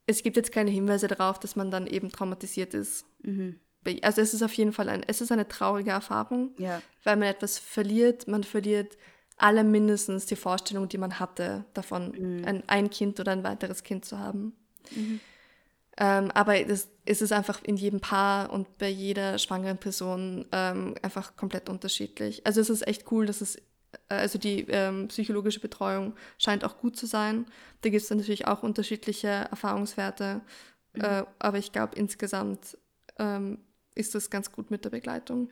[0.09, 3.07] es gibt jetzt keine Hinweise darauf, dass man dann eben traumatisiert ist.
[3.23, 3.59] Mhm.
[4.03, 6.81] Also es ist auf jeden Fall ein, es ist eine traurige Erfahrung, Ja.
[7.03, 8.29] weil man etwas verliert.
[8.29, 8.97] Man verliert
[9.37, 12.45] alle mindestens die Vorstellung, die man hatte, davon Mhm.
[12.45, 14.55] ein, ein Kind oder ein weiteres Kind zu haben.
[15.99, 20.95] Ähm, aber das, es ist einfach in jedem Paar und bei jeder schwangeren Person ähm,
[21.03, 22.45] einfach komplett unterschiedlich.
[22.47, 23.63] Also es ist echt cool, dass es, äh,
[24.09, 27.47] also die ähm, psychologische Betreuung scheint auch gut zu sein.
[27.81, 30.43] Da gibt es dann natürlich auch unterschiedliche Erfahrungswerte,
[30.95, 32.77] äh, aber ich glaube insgesamt
[33.19, 33.59] ähm,
[33.95, 35.49] ist das ganz gut mit der Begleitung.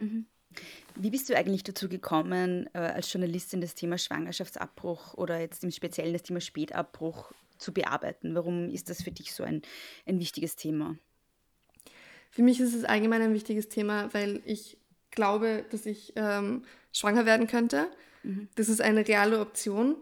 [0.96, 5.70] Wie bist du eigentlich dazu gekommen, äh, als Journalistin das Thema Schwangerschaftsabbruch oder jetzt im
[5.70, 8.34] Speziellen das Thema Spätabbruch zu bearbeiten?
[8.34, 9.62] Warum ist das für dich so ein,
[10.06, 10.96] ein wichtiges Thema?
[12.30, 14.76] Für mich ist es allgemein ein wichtiges Thema, weil ich
[15.10, 17.88] glaube, dass ich ähm, schwanger werden könnte.
[18.56, 19.96] Das ist eine reale Option.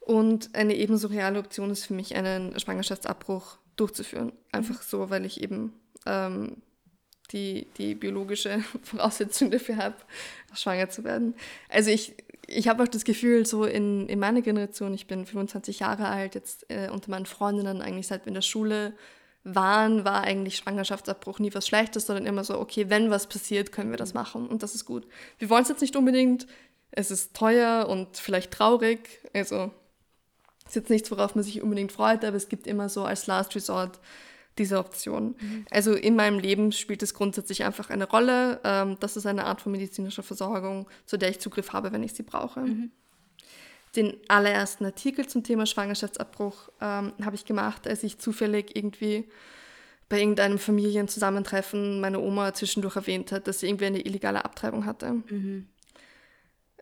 [0.00, 4.32] Und eine ebenso reale Option ist für mich, einen Schwangerschaftsabbruch durchzuführen.
[4.52, 5.72] Einfach so, weil ich eben
[6.06, 6.62] ähm,
[7.36, 9.96] die, die biologische Voraussetzung dafür habe,
[10.54, 11.34] schwanger zu werden.
[11.68, 12.14] Also ich,
[12.46, 16.34] ich habe auch das Gefühl, so in, in meiner Generation, ich bin 25 Jahre alt,
[16.34, 18.94] jetzt äh, unter meinen Freundinnen, eigentlich seit wir in der Schule
[19.44, 23.90] waren, war eigentlich Schwangerschaftsabbruch nie was Schlechtes, sondern immer so, okay, wenn was passiert, können
[23.90, 25.06] wir das machen und das ist gut.
[25.38, 26.46] Wir wollen es jetzt nicht unbedingt,
[26.90, 29.70] es ist teuer und vielleicht traurig, also
[30.66, 33.54] ist jetzt nichts, worauf man sich unbedingt freut, aber es gibt immer so als Last
[33.54, 34.00] Resort
[34.58, 35.34] diese Option.
[35.70, 38.60] Also in meinem Leben spielt es grundsätzlich einfach eine Rolle.
[38.64, 42.14] Ähm, das ist eine Art von medizinischer Versorgung, zu der ich Zugriff habe, wenn ich
[42.14, 42.60] sie brauche.
[43.94, 49.28] Den allerersten Artikel zum Thema Schwangerschaftsabbruch ähm, habe ich gemacht, als ich zufällig irgendwie
[50.08, 55.22] bei irgendeinem Familienzusammentreffen meine Oma zwischendurch erwähnt hat, dass sie irgendwie eine illegale Abtreibung hatte.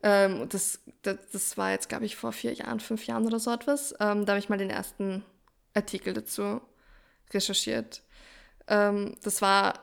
[0.02, 3.38] Ähm, und das, das, das war jetzt, glaube ich, vor vier Jahren, fünf Jahren oder
[3.38, 3.92] so etwas.
[4.00, 5.24] Ähm, da habe ich mal den ersten
[5.72, 6.60] Artikel dazu
[7.34, 8.02] recherchiert.
[8.68, 9.80] Ähm, das war,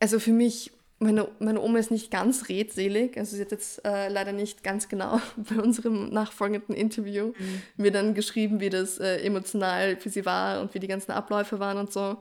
[0.00, 4.08] also für mich, meine, meine Oma ist nicht ganz redselig, also sie hat jetzt äh,
[4.08, 7.32] leider nicht ganz genau bei unserem nachfolgenden Interview
[7.76, 11.58] mir dann geschrieben, wie das äh, emotional für sie war und wie die ganzen Abläufe
[11.58, 12.16] waren und so.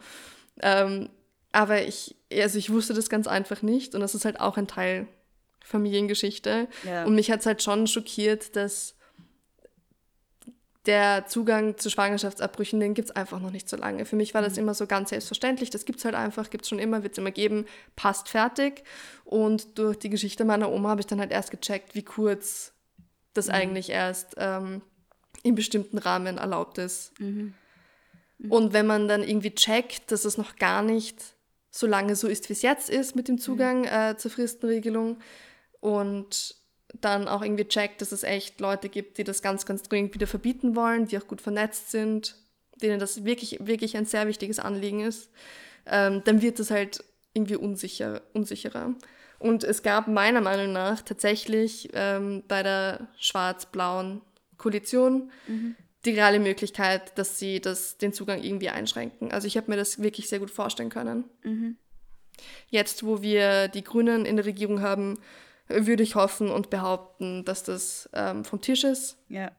[0.62, 1.10] Ähm,
[1.52, 4.68] aber ich, also ich wusste das ganz einfach nicht und das ist halt auch ein
[4.68, 5.08] Teil
[5.64, 6.68] Familiengeschichte.
[6.86, 7.06] Ja.
[7.06, 8.96] Und mich hat es halt schon schockiert, dass
[10.86, 14.06] der Zugang zu Schwangerschaftsabbrüchen, den gibt es einfach noch nicht so lange.
[14.06, 15.70] Für mich war das immer so ganz selbstverständlich.
[15.70, 17.66] Das gibt es halt einfach, gibt es schon immer, wird es immer geben,
[17.96, 18.84] passt fertig.
[19.24, 22.74] Und durch die Geschichte meiner Oma habe ich dann halt erst gecheckt, wie kurz
[23.34, 24.82] das eigentlich erst ähm,
[25.42, 27.14] in bestimmten Rahmen erlaubt ist.
[28.50, 31.18] Und wenn man dann irgendwie checkt, dass es noch gar nicht
[31.72, 35.18] so lange so ist, wie es jetzt ist mit dem Zugang äh, zur Fristenregelung
[35.80, 36.56] und
[37.02, 40.28] dann auch irgendwie checkt, dass es echt Leute gibt, die das ganz, ganz dringend wieder
[40.28, 42.36] verbieten wollen, die auch gut vernetzt sind,
[42.82, 45.30] denen das wirklich, wirklich ein sehr wichtiges Anliegen ist,
[45.86, 47.04] ähm, dann wird es halt
[47.34, 48.96] irgendwie unsicher, unsicherer.
[49.40, 54.22] Und es gab meiner Meinung nach tatsächlich ähm, bei der schwarz-blauen
[54.58, 55.32] Koalition
[56.06, 59.32] die reale Möglichkeit, dass sie das, den Zugang irgendwie einschränken.
[59.32, 61.26] Also ich habe mir das wirklich sehr gut vorstellen können.
[62.70, 65.20] Jetzt, wo wir die Grünen in der Regierung haben,
[65.68, 69.52] würde ich hoffen und behaupten, dass das ähm, vom Tisch ist, Ja.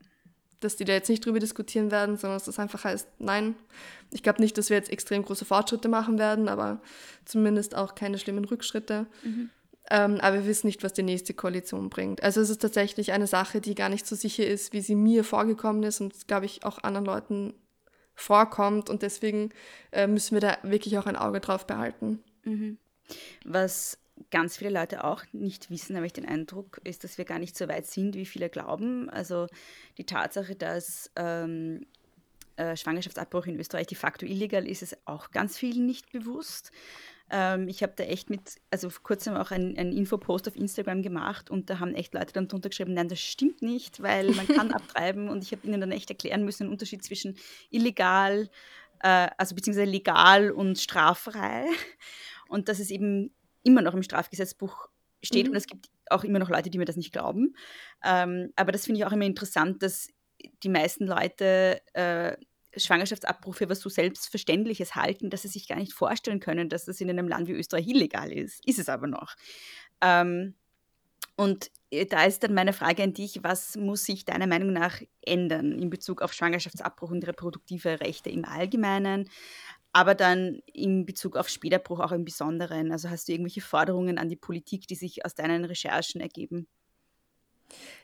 [0.60, 3.54] dass die da jetzt nicht drüber diskutieren werden, sondern dass das einfach heißt, nein.
[4.10, 6.80] Ich glaube nicht, dass wir jetzt extrem große Fortschritte machen werden, aber
[7.24, 9.06] zumindest auch keine schlimmen Rückschritte.
[9.90, 12.22] Ähm, aber wir wissen nicht, was die nächste Koalition bringt.
[12.22, 15.24] Also es ist tatsächlich eine Sache, die gar nicht so sicher ist, wie sie mir
[15.24, 17.54] vorgekommen ist und glaube ich auch anderen Leuten
[18.14, 18.88] vorkommt.
[18.88, 19.50] Und deswegen
[19.92, 22.22] äh, müssen wir da wirklich auch ein Auge drauf behalten.
[23.44, 23.98] Was
[24.30, 27.56] ganz viele Leute auch nicht wissen, habe ich den Eindruck, ist, dass wir gar nicht
[27.56, 29.10] so weit sind, wie viele glauben.
[29.10, 29.46] Also
[29.98, 31.86] die Tatsache, dass ähm,
[32.56, 36.70] äh, Schwangerschaftsabbruch in Österreich de facto illegal ist, ist auch ganz vielen nicht bewusst.
[37.30, 41.02] Ähm, ich habe da echt mit, also vor kurzem auch einen, einen Infopost auf Instagram
[41.02, 44.46] gemacht und da haben echt Leute dann drunter geschrieben, nein, das stimmt nicht, weil man
[44.46, 47.36] kann abtreiben und ich habe ihnen dann echt erklären müssen, den Unterschied zwischen
[47.70, 48.50] illegal,
[49.00, 51.66] äh, also beziehungsweise legal und straffrei
[52.48, 53.32] und dass es eben
[53.64, 54.88] immer noch im Strafgesetzbuch
[55.22, 57.56] steht und es gibt auch immer noch Leute, die mir das nicht glauben.
[58.04, 60.08] Ähm, aber das finde ich auch immer interessant, dass
[60.62, 62.36] die meisten Leute äh,
[62.76, 67.00] Schwangerschaftsabbruch für was so Selbstverständliches halten, dass sie sich gar nicht vorstellen können, dass das
[67.00, 68.66] in einem Land wie Österreich illegal ist.
[68.66, 69.34] Ist es aber noch.
[70.00, 70.54] Ähm,
[71.36, 75.00] und äh, da ist dann meine Frage an dich, was muss sich deiner Meinung nach
[75.22, 79.28] ändern in Bezug auf Schwangerschaftsabbruch und reproduktive Rechte im Allgemeinen,
[79.94, 82.90] aber dann in Bezug auf Spätabbruch auch im Besonderen?
[82.90, 86.66] Also hast du irgendwelche Forderungen an die Politik, die sich aus deinen Recherchen ergeben?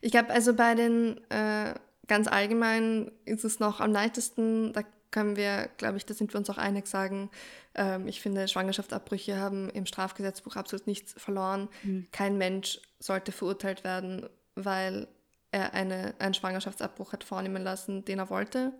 [0.01, 1.75] Ich glaube, also bei den äh,
[2.07, 6.39] ganz allgemein ist es noch am leichtesten, da können wir, glaube ich, da sind wir
[6.39, 7.29] uns auch einig, sagen,
[7.75, 11.69] ähm, ich finde, Schwangerschaftsabbrüche haben im Strafgesetzbuch absolut nichts verloren.
[11.83, 12.07] Mhm.
[12.13, 15.09] Kein Mensch sollte verurteilt werden, weil
[15.51, 18.73] er eine, einen Schwangerschaftsabbruch hat vornehmen lassen, den er wollte.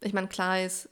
[0.00, 0.88] Ich meine, klar ist,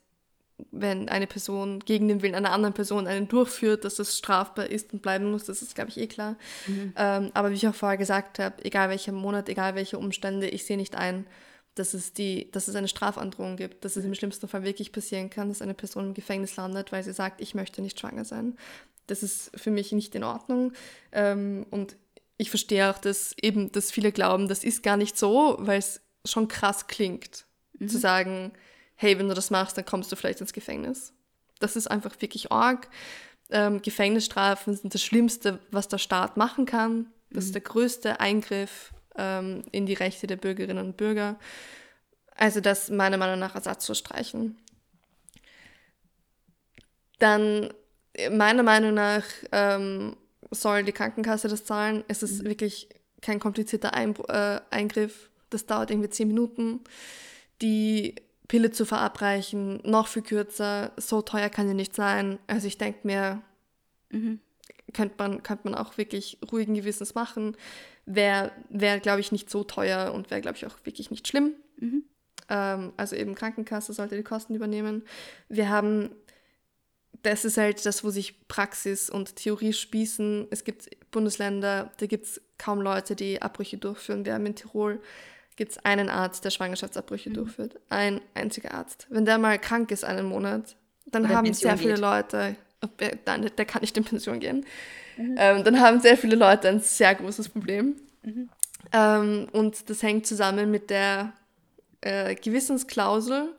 [0.70, 4.92] wenn eine Person gegen den Willen einer anderen Person einen durchführt, dass das strafbar ist
[4.92, 6.36] und bleiben muss, das ist, glaube ich, eh klar.
[6.66, 6.92] Mhm.
[6.96, 10.64] Ähm, aber wie ich auch vorher gesagt habe, egal welcher Monat, egal welche Umstände, ich
[10.64, 11.26] sehe nicht ein,
[11.74, 15.30] dass es, die, dass es eine Strafandrohung gibt, dass es im schlimmsten Fall wirklich passieren
[15.30, 18.56] kann, dass eine Person im Gefängnis landet, weil sie sagt, ich möchte nicht schwanger sein.
[19.06, 20.72] Das ist für mich nicht in Ordnung.
[21.12, 21.96] Ähm, und
[22.36, 26.00] ich verstehe auch, dass eben, dass viele glauben, das ist gar nicht so, weil es
[26.24, 27.44] schon krass klingt,
[27.78, 27.88] mhm.
[27.88, 28.52] zu sagen,
[28.96, 31.12] hey, wenn du das machst, dann kommst du vielleicht ins Gefängnis.
[31.60, 32.88] Das ist einfach wirklich arg.
[33.50, 37.06] Ähm, Gefängnisstrafen sind das Schlimmste, was der Staat machen kann.
[37.30, 37.48] Das mhm.
[37.48, 41.38] ist der größte Eingriff ähm, in die Rechte der Bürgerinnen und Bürger.
[42.36, 44.58] Also das meiner Meinung nach Ersatz zu streichen.
[47.18, 47.72] Dann
[48.30, 50.16] meiner Meinung nach ähm,
[50.50, 52.04] soll die Krankenkasse das zahlen.
[52.08, 52.48] Es ist mhm.
[52.48, 52.88] wirklich
[53.20, 55.30] kein komplizierter Ein äh, Eingriff.
[55.50, 56.80] Das dauert irgendwie zehn Minuten.
[57.62, 58.16] Die
[58.48, 62.38] Pille zu verabreichen, noch viel kürzer, so teuer kann sie nicht sein.
[62.46, 63.42] Also ich denke mir,
[64.10, 64.40] mhm.
[64.92, 67.56] könnte man, könnt man auch wirklich ruhigen Gewissens machen.
[68.06, 71.54] Wäre, wär, glaube ich, nicht so teuer und wäre, glaube ich, auch wirklich nicht schlimm.
[71.78, 72.04] Mhm.
[72.50, 75.04] Ähm, also eben Krankenkasse sollte die Kosten übernehmen.
[75.48, 76.10] Wir haben,
[77.22, 80.48] das ist halt das, wo sich Praxis und Theorie spießen.
[80.50, 84.26] Es gibt Bundesländer, da gibt es kaum Leute, die Abbrüche durchführen.
[84.26, 85.00] Wir haben in Tirol
[85.56, 87.34] gibt es einen Arzt, der Schwangerschaftsabbrüche mhm.
[87.34, 87.80] durchführt.
[87.88, 89.06] Ein einziger Arzt.
[89.10, 90.76] Wenn der mal krank ist einen Monat,
[91.06, 92.02] dann Oder haben sehr viele geht.
[92.02, 92.56] Leute,
[93.24, 94.66] dann, der kann nicht in Pension gehen,
[95.16, 95.36] mhm.
[95.38, 97.96] ähm, dann haben sehr viele Leute ein sehr großes Problem.
[98.22, 98.48] Mhm.
[98.92, 101.32] Ähm, und das hängt zusammen mit der
[102.00, 103.54] äh, Gewissensklausel,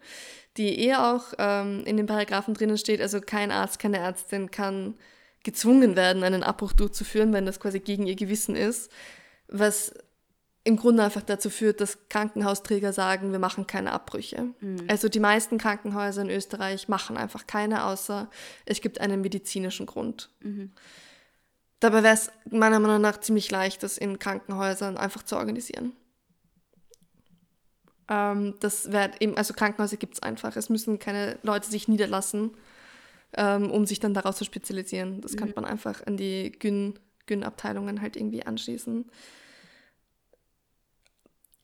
[0.57, 3.01] die eh auch ähm, in den Paragraphen drinnen steht.
[3.01, 4.95] Also kein Arzt, keine Ärztin kann
[5.43, 8.91] gezwungen werden, einen Abbruch durchzuführen, wenn das quasi gegen ihr Gewissen ist.
[9.47, 9.93] Was
[10.65, 14.49] im Grunde einfach dazu führt, dass Krankenhausträger sagen, wir machen keine Abbrüche.
[14.59, 14.87] Mhm.
[14.87, 18.29] Also die meisten Krankenhäuser in Österreich machen einfach keine, außer
[18.65, 20.31] es gibt einen medizinischen Grund.
[20.39, 20.71] Mhm.
[21.79, 25.93] Dabei wäre es meiner Meinung nach ziemlich leicht, das in Krankenhäusern einfach zu organisieren.
[28.09, 30.55] Ähm, das wäre eben, also Krankenhäuser gibt es einfach.
[30.55, 32.57] Es müssen keine Leute sich niederlassen,
[33.37, 35.21] ähm, um sich dann daraus zu spezialisieren.
[35.21, 35.37] Das mhm.
[35.37, 36.57] kann man einfach an die
[37.27, 39.05] Gyn-Abteilungen halt irgendwie anschließen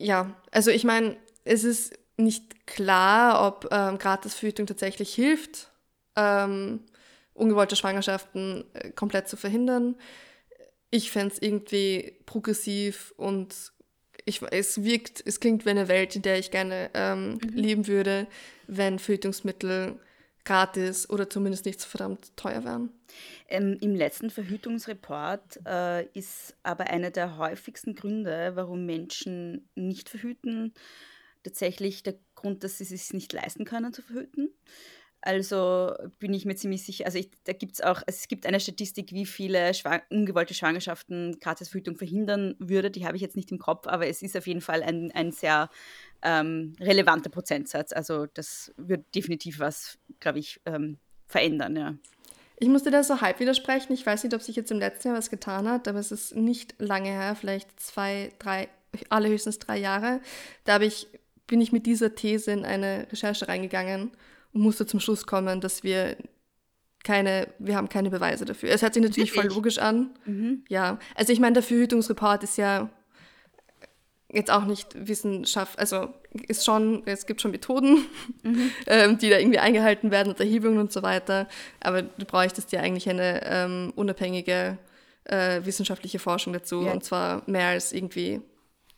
[0.02, 5.72] ja, also ich meine, es ist nicht klar, ob ähm, Gratisverhütung tatsächlich hilft,
[6.16, 6.82] ähm,
[7.34, 9.96] ungewollte Schwangerschaften äh, komplett zu verhindern.
[10.90, 13.56] Ich fände es irgendwie progressiv und
[14.26, 17.50] ich, es wirkt, es klingt wie eine Welt, in der ich gerne ähm, mhm.
[17.54, 18.28] leben würde,
[18.68, 20.00] wenn Verhütungsmittel
[20.44, 22.92] gratis oder zumindest nicht so verdammt teuer wären.
[23.48, 30.74] Ähm, Im letzten Verhütungsreport äh, ist aber einer der häufigsten Gründe, warum Menschen nicht verhüten,
[31.44, 34.50] tatsächlich der Grund, dass sie es sich nicht leisten können zu verhüten.
[35.24, 38.60] Also bin ich mir ziemlich sicher, also ich, da gibt es auch, es gibt eine
[38.60, 43.60] Statistik, wie viele Schwang ungewollte Schwangerschaften Gratisverhütung verhindern würde, die habe ich jetzt nicht im
[43.60, 45.70] Kopf, aber es ist auf jeden Fall ein, ein sehr
[46.24, 47.94] ähm, relevanter Prozentsatz.
[47.94, 50.98] Also das wird definitiv was, glaube ich, ähm,
[51.28, 51.96] verändern, ja.
[52.58, 53.94] Ich musste da so halb widersprechen.
[53.94, 56.36] Ich weiß nicht, ob sich jetzt im letzten Jahr was getan hat, aber es ist
[56.36, 58.70] nicht lange her, vielleicht zwei, drei,
[59.10, 60.22] allerhöchstens drei Jahre.
[60.64, 61.08] Da ich,
[61.46, 64.12] bin ich mit dieser These in eine Recherche reingegangen
[64.54, 66.18] und musste zum Schluss kommen, dass wir
[67.04, 68.70] keine, wir haben keine Beweise dafür.
[68.70, 70.12] Es hört sich natürlich voll logisch an.
[70.26, 70.64] Mhm.
[70.70, 72.90] Ja, also ich meine, der Verhütungsreport ist ja
[74.32, 76.10] jetzt auch nicht Wissenschaft, also
[76.48, 78.06] ist schon, es gibt schon Methoden,
[78.44, 78.72] mhm.
[78.88, 81.48] ähm, die da irgendwie eingehalten werden und Erhebungen und so weiter,
[81.80, 84.78] aber du bräuchtest ja eigentlich eine ähm, unabhängige
[85.26, 86.94] äh, wissenschaftliche Forschung dazu ja.
[86.94, 88.42] und zwar mehr als irgendwie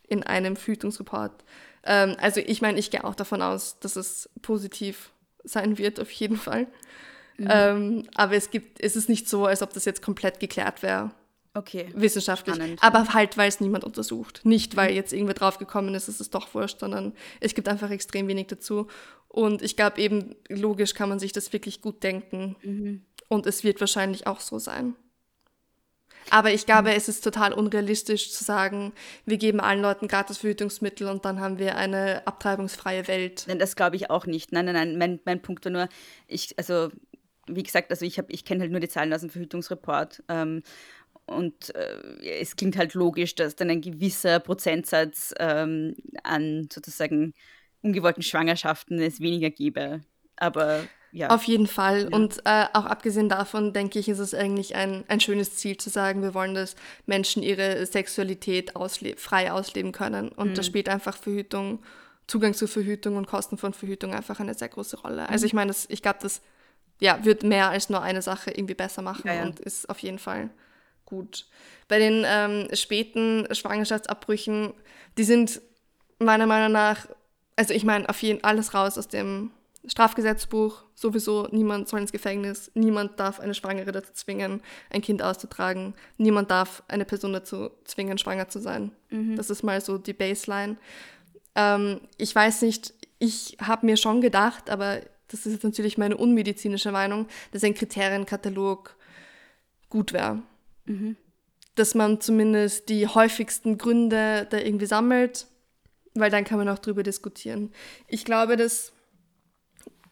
[0.06, 1.44] in einem Verhütungsreport.
[1.84, 5.10] Ähm, also ich meine, ich gehe auch davon aus, dass es positiv
[5.44, 6.66] sein wird, auf jeden Fall.
[7.36, 7.48] Mhm.
[7.50, 11.10] Ähm, aber es gibt, es ist nicht so, als ob das jetzt komplett geklärt wäre
[11.56, 11.86] Okay.
[11.94, 12.56] Wissenschaftlich.
[12.56, 12.82] Spannend.
[12.82, 14.40] Aber halt, weil es niemand untersucht.
[14.42, 18.26] Nicht, weil jetzt irgendwer draufgekommen ist, ist es doch wurscht, sondern es gibt einfach extrem
[18.26, 18.88] wenig dazu.
[19.28, 22.56] Und ich glaube eben, logisch kann man sich das wirklich gut denken.
[22.62, 23.02] Mhm.
[23.28, 24.96] Und es wird wahrscheinlich auch so sein.
[26.30, 28.92] Aber ich glaube, es ist total unrealistisch zu sagen,
[29.26, 33.44] wir geben allen Leuten gratis Verhütungsmittel und dann haben wir eine abtreibungsfreie Welt.
[33.46, 34.52] Nein, das glaube ich auch nicht.
[34.52, 34.98] Nein, nein, nein.
[34.98, 35.88] Mein, mein Punkt war nur,
[36.26, 36.90] ich, also
[37.46, 40.22] wie gesagt, also ich, ich kenne halt nur die Zahlen aus dem Verhütungsreport.
[40.28, 40.62] Ähm,
[41.26, 47.34] und äh, es klingt halt logisch, dass dann ein gewisser Prozentsatz ähm, an sozusagen
[47.82, 50.00] ungewollten Schwangerschaften es weniger gäbe.
[50.36, 50.84] Aber
[51.16, 51.30] ja.
[51.30, 52.08] Auf jeden Fall.
[52.10, 52.16] Ja.
[52.16, 55.88] Und äh, auch abgesehen davon, denke ich, ist es eigentlich ein, ein schönes Ziel zu
[55.88, 56.74] sagen, wir wollen, dass
[57.06, 60.28] Menschen ihre Sexualität ausle frei ausleben können.
[60.30, 60.54] Und Mhm.
[60.54, 61.78] da spielt einfach Verhütung,
[62.26, 65.22] Zugang zur Verhütung und Kosten von Verhütung einfach eine sehr große Rolle.
[65.22, 65.28] Mhm.
[65.30, 66.40] Also ich meine, das- ich glaube, das
[67.00, 69.42] ja, wird mehr als nur eine Sache irgendwie besser machen ja.
[69.44, 70.50] und ist auf jeden Fall
[71.04, 71.46] gut.
[71.86, 74.72] Bei den ähm, späten Schwangerschaftsabbrüchen,
[75.18, 75.60] die sind
[76.18, 77.06] meiner Meinung nach,
[77.56, 79.50] also ich meine, auf jeden alles raus aus dem
[79.86, 85.94] Strafgesetzbuch, sowieso niemand soll ins Gefängnis, niemand darf eine Schwangere dazu zwingen, ein Kind auszutragen,
[86.16, 88.92] niemand darf eine Person dazu zwingen, schwanger zu sein.
[89.36, 90.76] Das ist mal so die Baseline.
[91.54, 96.16] Ähm, ich weiß nicht, ich habe mir schon gedacht, aber das ist jetzt natürlich meine
[96.16, 98.96] unmedizinische Meinung, dass ein Kriterienkatalog
[99.88, 100.42] gut wäre.
[101.74, 105.46] Dass man zumindest die häufigsten Gründe da irgendwie sammelt,
[106.14, 107.72] weil dann kann man auch drüber diskutieren.
[108.08, 108.92] Ich glaube, dass,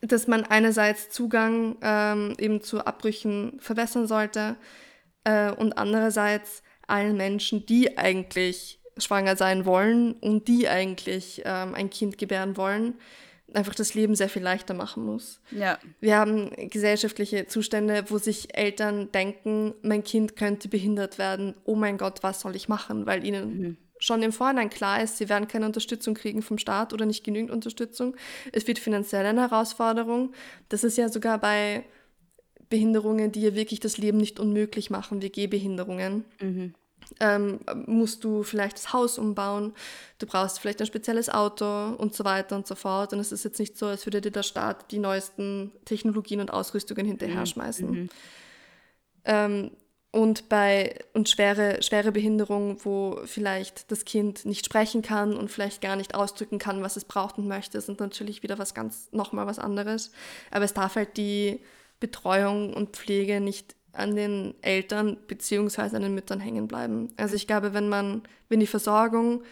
[0.03, 4.57] dass man einerseits Zugang ähm, eben zu Abbrüchen verbessern sollte
[5.25, 11.89] äh, und andererseits allen Menschen, die eigentlich schwanger sein wollen und die eigentlich ähm, ein
[11.89, 12.95] Kind gebären wollen,
[13.55, 15.41] einfach das Leben sehr viel leichter machen muss.
[15.51, 15.79] ja.
[16.01, 21.55] Wir haben gesellschaftliche Zustände, wo sich Eltern denken, mein Kind könnte behindert werden.
[21.65, 23.07] Oh mein Gott, was soll ich machen?
[23.07, 27.07] Weil ihnen schon im Vorhinein klar ist, sie werden keine Unterstützung kriegen vom Staat oder
[27.07, 28.17] nicht genügend Unterstützung.
[28.51, 30.33] Es wird finanziell eine Herausforderung.
[30.69, 31.85] Das ist ja sogar bei
[32.69, 36.25] Behinderungen, die ja wirklich das Leben nicht unmöglich machen, wie Gehbehinderungen.
[37.21, 39.75] Ähm, musst du vielleicht das Haus umbauen,
[40.19, 43.13] du brauchst vielleicht ein spezielles Auto und so weiter und so fort.
[43.13, 46.53] Und es ist jetzt nicht so, als würde dir der Staat die neuesten Technologien und
[46.53, 48.09] Ausrüstungen hinterher schmeißen.
[49.25, 49.71] Ähm,
[50.13, 55.81] und bei und schwere, schwere Behinderung, wo vielleicht das Kind nicht sprechen kann und vielleicht
[55.81, 59.47] gar nicht ausdrücken kann, was es braucht und möchte, sind natürlich wieder was ganz, nochmal
[59.47, 60.13] was anderes.
[60.51, 61.61] Aber es darf halt die
[61.99, 67.09] Betreuung und Pflege nicht an den Eltern beziehungsweise an den Müttern hängen bleiben.
[67.17, 69.43] Also ich glaube, wenn man, wenn die Versorgung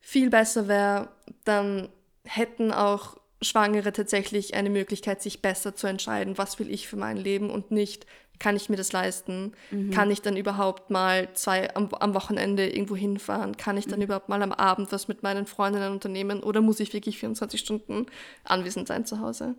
[0.00, 1.08] viel besser wäre,
[1.44, 1.90] dann
[2.24, 7.18] hätten auch Schwangere tatsächlich eine Möglichkeit, sich besser zu entscheiden, was will ich für mein
[7.18, 8.06] Leben und nicht,
[8.38, 9.52] kann ich mir das leisten?
[9.92, 13.56] Kann ich dann überhaupt mal zwei am, am Wochenende irgendwo hinfahren?
[13.56, 16.42] Kann ich dann überhaupt mal am Abend was mit meinen Freundinnen unternehmen?
[16.42, 18.06] Oder muss ich wirklich 24 Stunden
[18.44, 19.54] anwesend sein zu Hause?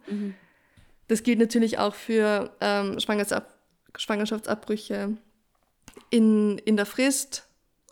[1.07, 3.53] Das gilt natürlich auch für ähm, Schwangerschafts
[3.97, 5.15] Schwangerschaftsabbrüche
[6.09, 7.47] in, in der Frist.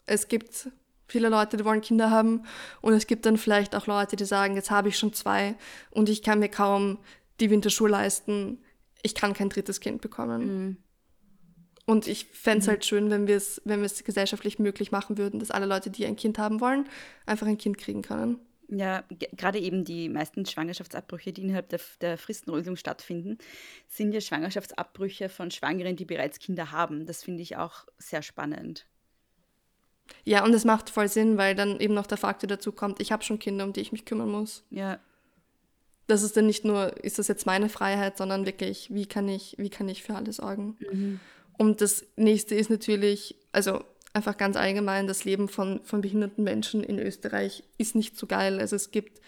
[0.05, 0.69] Es gibt
[1.07, 2.43] viele Leute, die wollen Kinder haben
[2.81, 5.55] und es gibt dann vielleicht auch Leute, die sagen, jetzt habe ich schon zwei
[5.91, 6.97] und ich kann mir kaum
[7.39, 8.59] die Winterschuhe leisten.
[9.03, 10.83] Ich kann kein drittes Kind bekommen.
[11.85, 15.17] Und ich fände es halt schön, wenn wir es wenn wir es gesellschaftlich möglich machen
[15.17, 16.87] würden, dass alle Leute, die ein Kind haben wollen,
[17.25, 18.39] einfach ein Kind kriegen können.
[18.69, 23.37] Ja, ge- gerade eben die meisten Schwangerschaftsabbrüche, die innerhalb der, der Fristenregelung stattfinden,
[23.87, 27.05] sind ja Schwangerschaftsabbrüche von Schwangeren, die bereits Kinder haben.
[27.05, 28.87] Das finde ich auch sehr spannend.
[30.23, 33.11] Ja, und es macht voll Sinn, weil dann eben noch der Faktor dazu kommt, ich
[33.11, 34.63] habe schon Kinder, um die ich mich kümmern muss.
[34.69, 34.99] Ja,
[36.13, 39.55] das ist dann nicht nur, ist das jetzt meine Freiheit, sondern wirklich, wie kann ich,
[39.57, 40.77] wie kann ich für alle sorgen?
[41.57, 43.83] Und das nächste ist natürlich, also
[44.13, 48.59] einfach ganz allgemein, das Leben von, von behinderten Menschen in Österreich ist nicht so geil.
[48.59, 49.21] Also es gibt,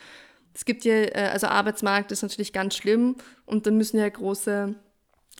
[0.54, 3.16] es gibt hier, äh, also Arbeitsmarkt ist natürlich ganz schlimm
[3.46, 4.76] und dann müssen ja große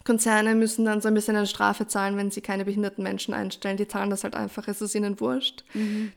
[0.04, 3.78] Konzerne müssen dann so ein bisschen eine Strafe zahlen, wenn sie keine behinderten Menschen einstellen.
[3.78, 5.64] Die zahlen das halt einfach, es ist ihnen wurscht.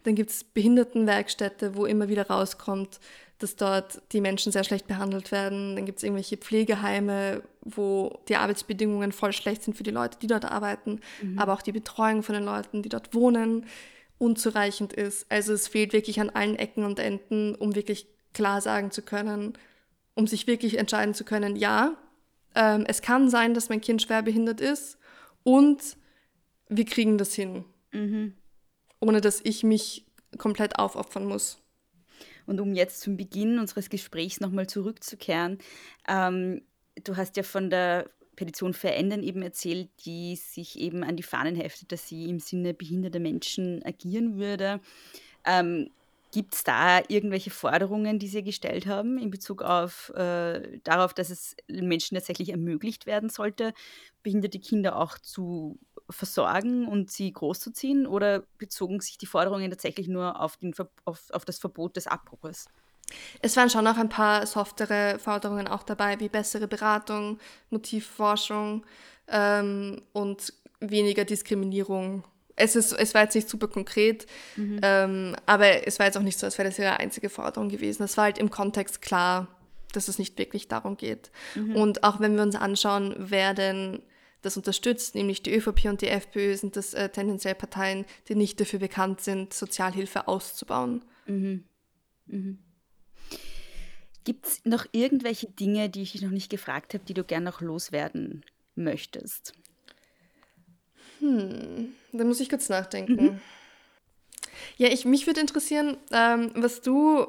[0.04, 3.00] Dann gibt es Behindertenwerkstätte, wo immer wieder rauskommt,
[3.38, 5.76] dass dort die Menschen sehr schlecht behandelt werden.
[5.76, 10.26] Dann gibt es irgendwelche Pflegeheime, wo die Arbeitsbedingungen voll schlecht sind für die Leute, die
[10.26, 11.00] dort arbeiten,
[11.36, 13.64] aber auch die Betreuung von den Leuten, die dort wohnen,
[14.18, 15.30] unzureichend ist.
[15.30, 19.52] Also es fehlt wirklich an allen Ecken und Enden, um wirklich klar sagen zu können,
[20.14, 21.96] um sich wirklich entscheiden zu können, ja,
[22.54, 24.98] ähm, es kann sein, dass mein Kind schwer behindert ist
[25.42, 25.96] und
[26.68, 27.64] wir kriegen das hin,
[29.00, 31.62] ohne dass ich mich komplett aufopfern muss.
[32.46, 35.58] Und um jetzt zum Beginn unseres Gesprächs nochmal zurückzukehren,
[36.06, 36.62] ähm,
[37.04, 41.56] du hast ja von der Petition Verändern eben erzählt, die sich eben an die Fahnen
[41.56, 44.80] heftet, dass sie im Sinne behinderter Menschen agieren würde.
[45.44, 45.90] Ähm,
[46.30, 51.30] Gibt es da irgendwelche Forderungen, die Sie gestellt haben in Bezug auf äh, darauf, dass
[51.30, 53.72] es Menschen tatsächlich ermöglicht werden sollte,
[54.22, 55.78] behinderte Kinder auch zu
[56.10, 58.06] versorgen und sie großzuziehen?
[58.06, 60.74] Oder bezogen sich die Forderungen tatsächlich nur auf, den,
[61.04, 62.66] auf, auf das Verbot des Abbruches?
[63.40, 67.38] Es waren schon noch ein paar softere Forderungen auch dabei, wie bessere Beratung,
[67.70, 68.84] Motivforschung
[69.28, 72.24] ähm, und weniger Diskriminierung.
[72.58, 76.38] Es, ist, es war jetzt nicht super konkret, ähm, aber es war jetzt auch nicht
[76.38, 78.02] so, als wäre das ihre einzige Forderung gewesen.
[78.02, 79.48] Es war halt im Kontext klar,
[79.92, 81.30] dass es nicht wirklich darum geht.
[81.54, 81.76] Mhm.
[81.76, 84.02] Und auch wenn wir uns anschauen, wer denn
[84.42, 88.60] das unterstützt, nämlich die ÖVP und die FPÖ, sind das äh, tendenziell Parteien, die nicht
[88.60, 91.04] dafür bekannt sind, Sozialhilfe auszubauen.
[91.26, 91.64] Mhm.
[92.26, 92.58] Mhm.
[94.24, 97.46] Gibt es noch irgendwelche Dinge, die ich dich noch nicht gefragt habe, die du gerne
[97.46, 98.44] noch loswerden
[98.74, 99.54] möchtest?
[101.20, 103.22] Hm, da muss ich kurz nachdenken.
[103.22, 103.40] Mhm.
[104.76, 107.26] Ja, ich, mich würde interessieren, ähm, was du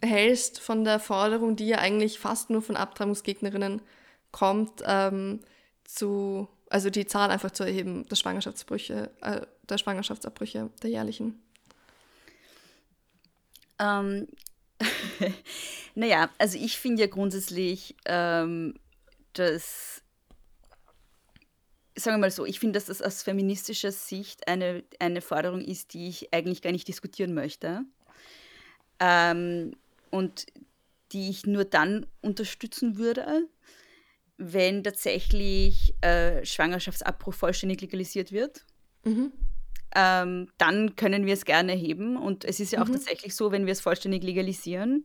[0.00, 3.82] hältst von der Forderung, die ja eigentlich fast nur von Abtreibungsgegnerinnen
[4.30, 5.40] kommt, ähm,
[5.84, 11.40] zu, also die Zahl einfach zu erheben der Schwangerschaftsbrüche, äh, der Schwangerschaftsabbrüche, der jährlichen.
[13.78, 14.28] Ähm,
[15.94, 18.74] naja, also ich finde ja grundsätzlich, ähm,
[19.34, 20.01] dass,
[21.96, 25.94] sagen wir mal so, ich finde, dass das aus feministischer Sicht eine, eine Forderung ist,
[25.94, 27.82] die ich eigentlich gar nicht diskutieren möchte.
[29.00, 29.72] Ähm,
[30.10, 30.46] und
[31.12, 33.48] die ich nur dann unterstützen würde,
[34.38, 38.64] wenn tatsächlich äh, Schwangerschaftsabbruch vollständig legalisiert wird.
[39.04, 39.32] Mhm.
[39.94, 42.16] Ähm, dann können wir es gerne heben.
[42.16, 42.94] Und es ist ja auch mhm.
[42.94, 45.04] tatsächlich so, wenn wir es vollständig legalisieren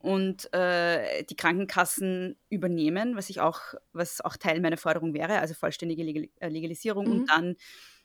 [0.00, 3.60] und äh, die Krankenkassen übernehmen, was ich auch,
[3.92, 7.12] was auch Teil meiner Forderung wäre, also vollständige Legal äh, Legalisierung mhm.
[7.12, 7.56] und dann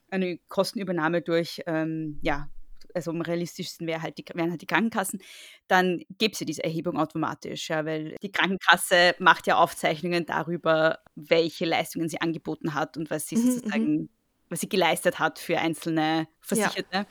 [0.09, 2.49] eine Kostenübernahme durch ähm, ja,
[2.93, 5.21] also am realistischsten wäre halt die, wären halt die Krankenkassen,
[5.67, 10.99] dann gäbe es ja diese Erhebung automatisch, ja, weil die Krankenkasse macht ja Aufzeichnungen darüber,
[11.15, 14.09] welche Leistungen sie angeboten hat und was sie mhm, sozusagen, mhm.
[14.49, 16.87] was sie geleistet hat für einzelne Versicherte.
[16.93, 17.05] Ja.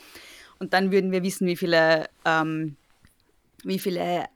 [0.59, 2.77] Und dann würden wir wissen, wie viele, ähm,
[3.63, 4.27] wie viele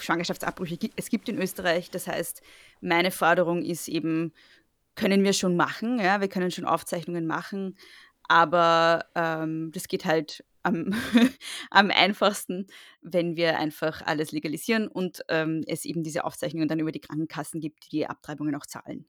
[0.00, 1.90] Schwangerschaftsabbrüche es gibt in Österreich.
[1.90, 2.42] Das heißt,
[2.80, 4.32] meine Forderung ist eben,
[4.94, 7.76] können wir schon machen, ja, wir können schon Aufzeichnungen machen,
[8.28, 10.92] aber ähm, das geht halt am,
[11.70, 12.66] am einfachsten,
[13.00, 17.60] wenn wir einfach alles legalisieren und ähm, es eben diese Aufzeichnungen dann über die Krankenkassen
[17.60, 19.06] gibt, die die Abtreibungen auch zahlen.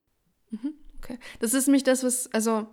[0.52, 1.20] Mhm, okay.
[1.40, 2.68] Das ist nämlich das, was, also,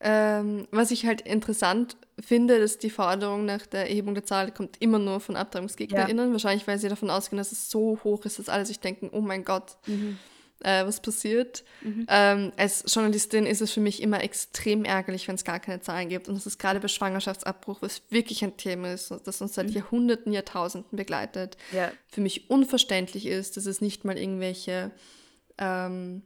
[0.00, 4.76] ähm, was ich halt interessant finde, dass die Forderung nach der Erhebung der Zahl kommt
[4.80, 6.28] immer nur von AbtreibungsgegnerInnen.
[6.28, 6.32] Ja.
[6.32, 9.20] Wahrscheinlich, weil sie davon ausgehen, dass es so hoch ist, dass alle sich denken, oh
[9.20, 10.18] mein Gott, mhm
[10.62, 11.64] äh, was passiert.
[11.82, 12.06] Mhm.
[12.08, 16.08] Ähm, als Journalistin ist es für mich immer extrem ärgerlich, wenn es gar keine Zahlen
[16.08, 16.28] gibt.
[16.28, 19.72] Und das ist gerade bei Schwangerschaftsabbruch, was wirklich ein Thema ist, das uns seit mhm.
[19.72, 21.90] Jahrhunderten, Jahrtausenden begleitet, ja.
[22.08, 24.90] für mich unverständlich ist, dass es nicht mal irgendwelche
[25.58, 26.22] ähm,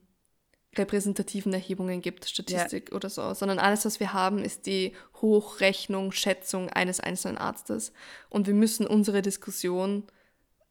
[0.76, 2.96] repräsentativen Erhebungen gibt, Statistik ja.
[2.96, 7.92] oder so, sondern alles, was wir haben, ist die Hochrechnung, Schätzung eines einzelnen Arztes.
[8.30, 10.04] Und wir müssen unsere Diskussion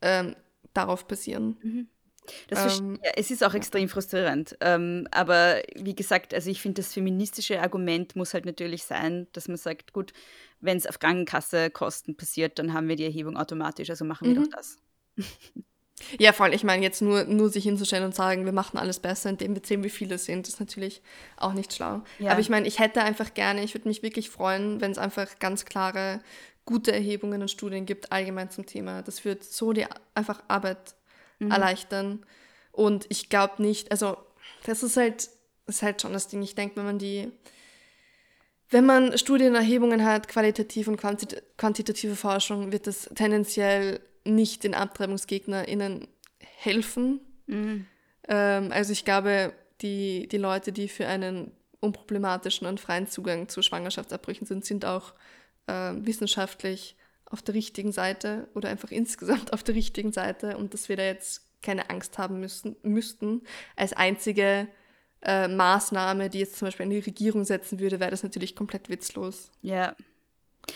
[0.01, 0.35] ähm,
[0.73, 1.57] darauf basieren.
[1.61, 1.87] Mhm.
[2.51, 4.55] Ähm, ja, es ist auch extrem frustrierend.
[4.61, 9.47] Ähm, aber wie gesagt, also ich finde, das feministische Argument muss halt natürlich sein, dass
[9.47, 10.13] man sagt, gut,
[10.61, 14.43] wenn es auf Krankenkassekosten passiert, dann haben wir die Erhebung automatisch, also machen wir mhm.
[14.43, 14.77] doch das.
[16.19, 16.53] Ja, voll.
[16.53, 19.61] Ich meine, jetzt nur, nur sich hinzustellen und sagen, wir machen alles besser, indem wir
[19.63, 21.01] sehen, wie viele es sind, ist natürlich
[21.37, 22.01] auch nicht schlau.
[22.19, 22.31] Ja.
[22.31, 25.39] Aber ich meine, ich hätte einfach gerne, ich würde mich wirklich freuen, wenn es einfach
[25.39, 26.21] ganz klare,
[26.65, 29.01] gute Erhebungen und Studien gibt, allgemein zum Thema.
[29.01, 29.85] Das wird so die
[30.15, 30.95] einfach Arbeit
[31.39, 31.51] mhm.
[31.51, 32.25] erleichtern.
[32.71, 34.17] Und ich glaube nicht, also
[34.65, 35.29] das ist halt,
[35.65, 36.41] das ist halt schon das Ding.
[36.41, 37.31] Ich denke, wenn man die,
[38.69, 46.07] wenn man Studienerhebungen hat, qualitativ und quantit quantitative Forschung, wird das tendenziell nicht den AbtreibungsgegnerInnen
[46.39, 47.19] helfen.
[47.47, 47.85] Mhm.
[48.27, 53.61] Ähm, also ich glaube, die, die Leute, die für einen unproblematischen und freien Zugang zu
[53.61, 55.13] Schwangerschaftsabbrüchen sind, sind auch
[55.67, 56.95] äh, wissenschaftlich
[57.25, 61.03] auf der richtigen Seite oder einfach insgesamt auf der richtigen Seite und dass wir da
[61.03, 63.41] jetzt keine Angst haben müssen, müssten.
[63.75, 64.67] Als einzige
[65.21, 69.51] äh, Maßnahme, die jetzt zum Beispiel eine Regierung setzen würde, wäre das natürlich komplett witzlos.
[69.61, 69.95] Ja.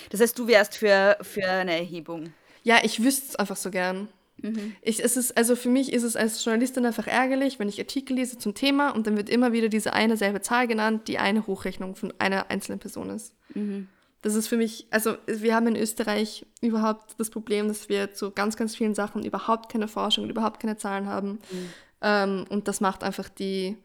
[0.09, 2.33] Das heißt, du wärst für, für eine Erhebung.
[2.67, 4.09] Ja, ich wüsste es einfach so gern.
[4.41, 4.75] Mhm.
[4.81, 8.17] Ich, es ist, also für mich ist es als Journalistin einfach ärgerlich, wenn ich Artikel
[8.17, 11.47] lese zum Thema und dann wird immer wieder diese eine selbe Zahl genannt, die eine
[11.47, 13.33] Hochrechnung von einer einzelnen Person ist.
[13.53, 13.87] Mhm.
[14.21, 18.31] Das ist für mich, also wir haben in Österreich überhaupt das Problem, dass wir zu
[18.31, 21.39] ganz, ganz vielen Sachen überhaupt keine Forschung und überhaupt keine Zahlen haben.
[21.49, 21.69] Mhm.
[22.01, 23.77] Ähm, und das macht einfach die,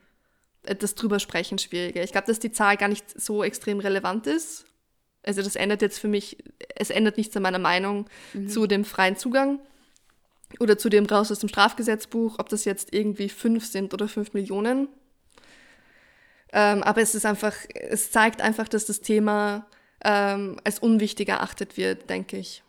[0.64, 2.02] äh, das drüber sprechen schwieriger.
[2.02, 4.64] Ich glaube, dass die Zahl gar nicht so extrem relevant ist.
[5.24, 6.38] Also das ändert jetzt für mich,
[6.74, 8.48] es ändert nichts an meiner Meinung mhm.
[8.48, 9.60] zu dem freien Zugang
[10.58, 14.32] oder zu dem raus aus dem Strafgesetzbuch, ob das jetzt irgendwie fünf sind oder fünf
[14.34, 14.88] Millionen.
[16.52, 19.66] Ähm, aber es ist einfach, es zeigt einfach, dass das Thema
[20.04, 22.62] ähm, als unwichtig erachtet wird, denke ich.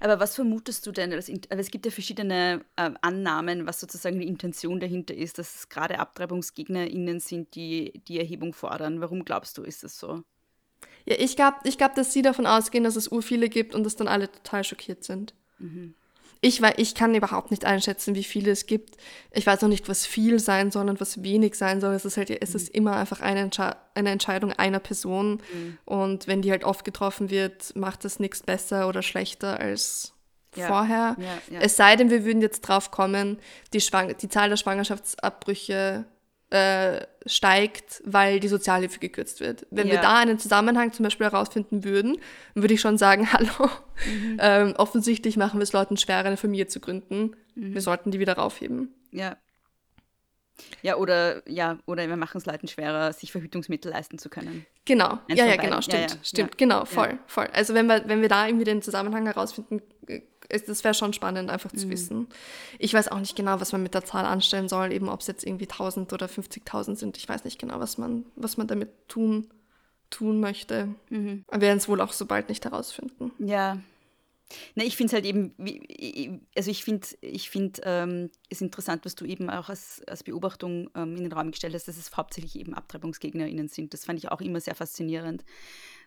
[0.00, 1.12] Aber was vermutest du denn?
[1.12, 5.68] Also es gibt ja verschiedene äh, Annahmen, was sozusagen die Intention dahinter ist, dass es
[5.68, 9.00] gerade AbtreibungsgegnerInnen sind, die die Erhebung fordern.
[9.00, 10.22] Warum glaubst du, ist das so?
[11.06, 13.84] Ja, ich glaube, ich glaub, dass sie davon ausgehen, dass es ur viele gibt und
[13.84, 15.34] dass dann alle total schockiert sind.
[15.58, 15.94] Mhm.
[16.40, 18.98] Ich, weil ich kann überhaupt nicht einschätzen, wie viele es gibt.
[19.32, 21.94] Ich weiß auch nicht, was viel sein soll und was wenig sein soll.
[21.94, 25.40] Es ist halt, es ist immer einfach eine, Entsche eine Entscheidung einer Person.
[25.52, 25.78] Mhm.
[25.86, 30.12] Und wenn die halt oft getroffen wird, macht das nichts besser oder schlechter als
[30.54, 30.66] Ja.
[30.66, 31.16] vorher.
[31.18, 31.60] Ja, ja.
[31.60, 33.38] Es sei denn, wir würden jetzt drauf kommen,
[33.72, 36.04] die, Schwang die Zahl der Schwangerschaftsabbrüche
[36.54, 39.66] äh, steigt, weil die Sozialhilfe gekürzt wird.
[39.70, 40.02] Wenn wir Ja.
[40.02, 42.18] da einen Zusammenhang zum Beispiel herausfinden würden,
[42.54, 43.68] würde ich schon sagen, hallo,
[44.06, 44.36] Mhm.
[44.40, 47.34] ähm, offensichtlich machen wir es Leuten schwerer, eine Familie zu gründen.
[47.54, 47.74] Mhm.
[47.74, 48.94] Wir sollten die wieder raufheben.
[49.10, 49.36] Ja.
[50.82, 54.64] Ja, oder, ja, oder wir machen es Leuten schwerer, sich Verhütungsmittel leisten zu können.
[54.84, 55.64] Genau, Eins ja, ja, beiden.
[55.70, 56.56] genau, stimmt, ja, stimmt, ja.
[56.56, 56.84] genau, Ja.
[56.84, 57.48] voll, voll.
[57.52, 61.50] Also wenn wir, wenn wir da irgendwie den Zusammenhang herausfinden, äh, das wäre schon spannend,
[61.50, 61.78] einfach Mhm.
[61.78, 62.28] zu wissen.
[62.78, 65.26] Ich weiß auch nicht genau, was man mit der Zahl anstellen soll, eben ob es
[65.26, 67.16] jetzt irgendwie 1000 oder 50.000 sind.
[67.16, 69.48] Ich weiß nicht genau, was man, was man damit tun,
[70.10, 70.88] tun möchte.
[71.10, 71.44] Mhm.
[71.50, 73.32] Wir werden es wohl auch so bald nicht herausfinden.
[73.38, 73.78] Ja.
[74.74, 75.54] Na, ich finde es halt eben,
[76.54, 80.90] also ich finde ich find, ähm, es interessant, was du eben auch als, als Beobachtung
[80.94, 83.94] ähm, in den Raum gestellt hast, dass es hauptsächlich eben AbtreibungsgegnerInnen sind.
[83.94, 85.44] Das fand ich auch immer sehr faszinierend,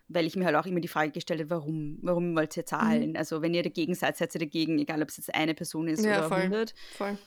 [0.08, 3.16] weil ich mir halt auch immer die Frage gestellt habe, warum, warum wollt ihr zahlen?
[3.16, 6.04] Also wenn ihr dagegen seid, seid ihr dagegen, egal ob es jetzt eine Person ist
[6.04, 6.38] Ja, oder voll.
[6.40, 6.74] 100.
[6.96, 7.18] Voll.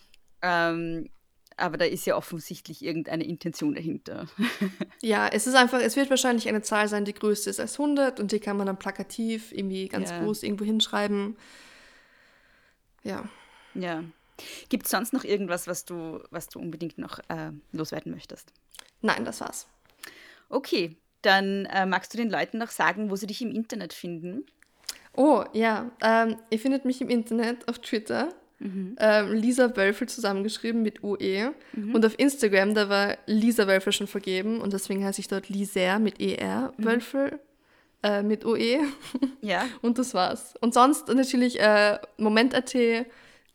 [0.41, 1.09] Ähm,
[1.57, 4.25] aber da ist ja offensichtlich irgendeine Intention dahinter.
[5.03, 8.19] Ja, es ist einfach, es wird wahrscheinlich eine Zahl sein, die größer ist als 100
[8.19, 10.23] und die kann man dann plakativ irgendwie ganz Ja.
[10.23, 11.35] groß irgendwo hinschreiben.
[13.03, 13.27] Ja.
[13.73, 14.03] Ja.
[14.69, 18.53] Gibt es sonst noch irgendwas, was du, was du unbedingt noch äh, loswerden möchtest?
[19.01, 19.67] Nein, das war's.
[20.49, 24.45] Okay, dann äh, magst du den Leuten noch sagen, wo sie dich im Internet finden?
[25.15, 25.91] Oh, ja.
[26.01, 28.29] Ähm, ihr findet mich im Internet auf Twitter.
[28.59, 28.95] Mhm.
[28.99, 31.53] Ähm, Lisa Wölfel zusammengeschrieben mit UE.
[31.93, 35.97] Und auf Instagram, da war Lisa Wölfel schon vergeben und deswegen heiße ich dort Liser
[35.97, 37.39] mit ER Wölfel
[38.03, 38.79] äh, mit OE.
[39.41, 39.65] Ja.
[39.81, 40.53] Und das war's.
[40.61, 42.75] Und sonst natürlich äh, Moment.at,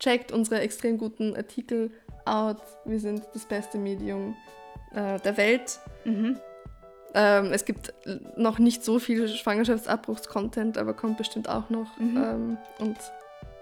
[0.00, 1.92] checkt unsere extrem guten Artikel
[2.24, 2.60] out.
[2.84, 4.36] Wir sind das beste Medium
[4.92, 5.78] äh, der Welt.
[6.04, 6.40] Mhm.
[7.16, 7.94] Ähm, es gibt
[8.36, 11.96] noch nicht so viel Schwangerschaftsabbruchs-Content, aber kommt bestimmt auch noch.
[11.98, 12.16] Mhm.
[12.16, 12.98] Ähm, und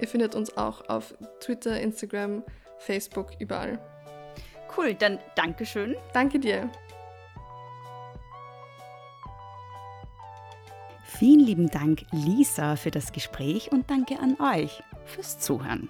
[0.00, 2.42] ihr findet uns auch auf Twitter, Instagram,
[2.78, 3.78] Facebook, überall.
[4.76, 5.94] Cool, dann Dankeschön.
[6.12, 6.68] Danke dir.
[11.04, 15.88] Vielen lieben Dank, Lisa, für das Gespräch und danke an euch fürs Zuhören.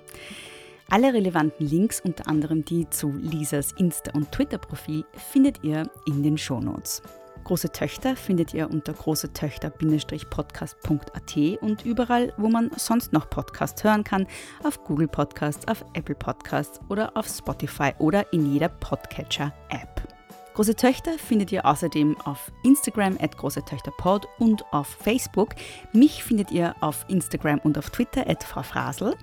[0.91, 6.37] Alle relevanten Links, unter anderem die zu Lisas Insta- und Twitter-Profil, findet ihr in den
[6.37, 7.01] Shownotes.
[7.45, 14.27] Große Töchter findet ihr unter großetöchter-podcast.at und überall, wo man sonst noch Podcasts hören kann,
[14.63, 20.14] auf Google Podcasts, auf Apple Podcasts oder auf Spotify oder in jeder Podcatcher-App.
[20.55, 25.49] Große Töchter findet ihr außerdem auf Instagram at große Töchter Pod und auf Facebook.
[25.93, 29.17] Mich findet ihr auf Instagram und auf Twitter at Frau Frasel.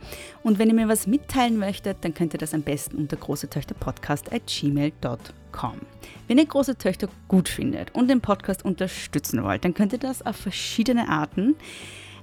[0.44, 3.50] Und wenn ihr mir was mitteilen möchtet, dann könnt ihr das am besten unter große
[3.50, 5.76] Töchter Podcast at gmail.com.
[6.28, 10.26] Wenn ihr große Töchter gut findet und den Podcast unterstützen wollt, dann könnt ihr das
[10.26, 11.56] auf verschiedene Arten.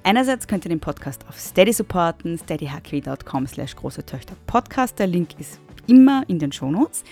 [0.03, 4.99] Einerseits könnt ihr den Podcast auf Steady supporten, steadyhq.com slash große Töchter Podcast.
[4.99, 7.05] Der Link ist immer in den Shownotes.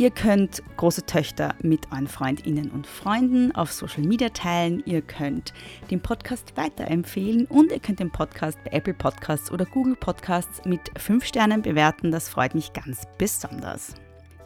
[0.00, 4.80] Ihr könnt große Töchter mit euren Freundinnen und Freunden auf Social Media teilen.
[4.86, 5.52] Ihr könnt
[5.90, 10.80] den Podcast weiterempfehlen und ihr könnt den Podcast bei Apple Podcasts oder Google Podcasts mit
[10.96, 12.12] 5 Sternen bewerten.
[12.12, 13.94] Das freut mich ganz besonders.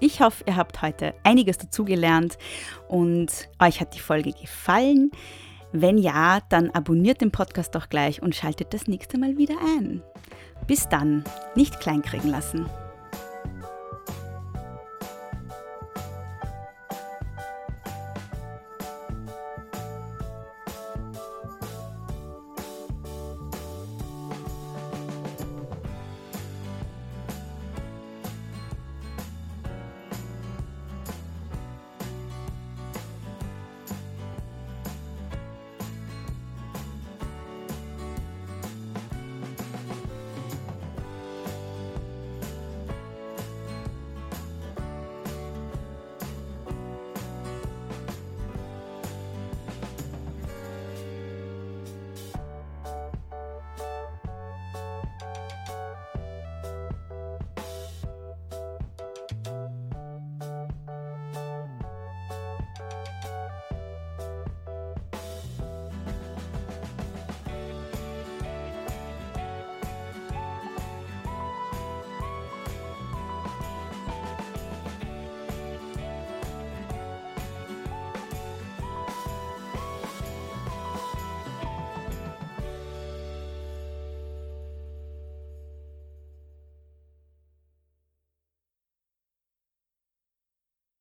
[0.00, 2.38] Ich hoffe, ihr habt heute einiges dazugelernt
[2.88, 5.10] und euch hat die Folge gefallen.
[5.72, 10.02] Wenn ja, dann abonniert den Podcast doch gleich und schaltet das nächste Mal wieder ein.
[10.66, 11.24] Bis dann,
[11.54, 12.70] nicht kleinkriegen lassen.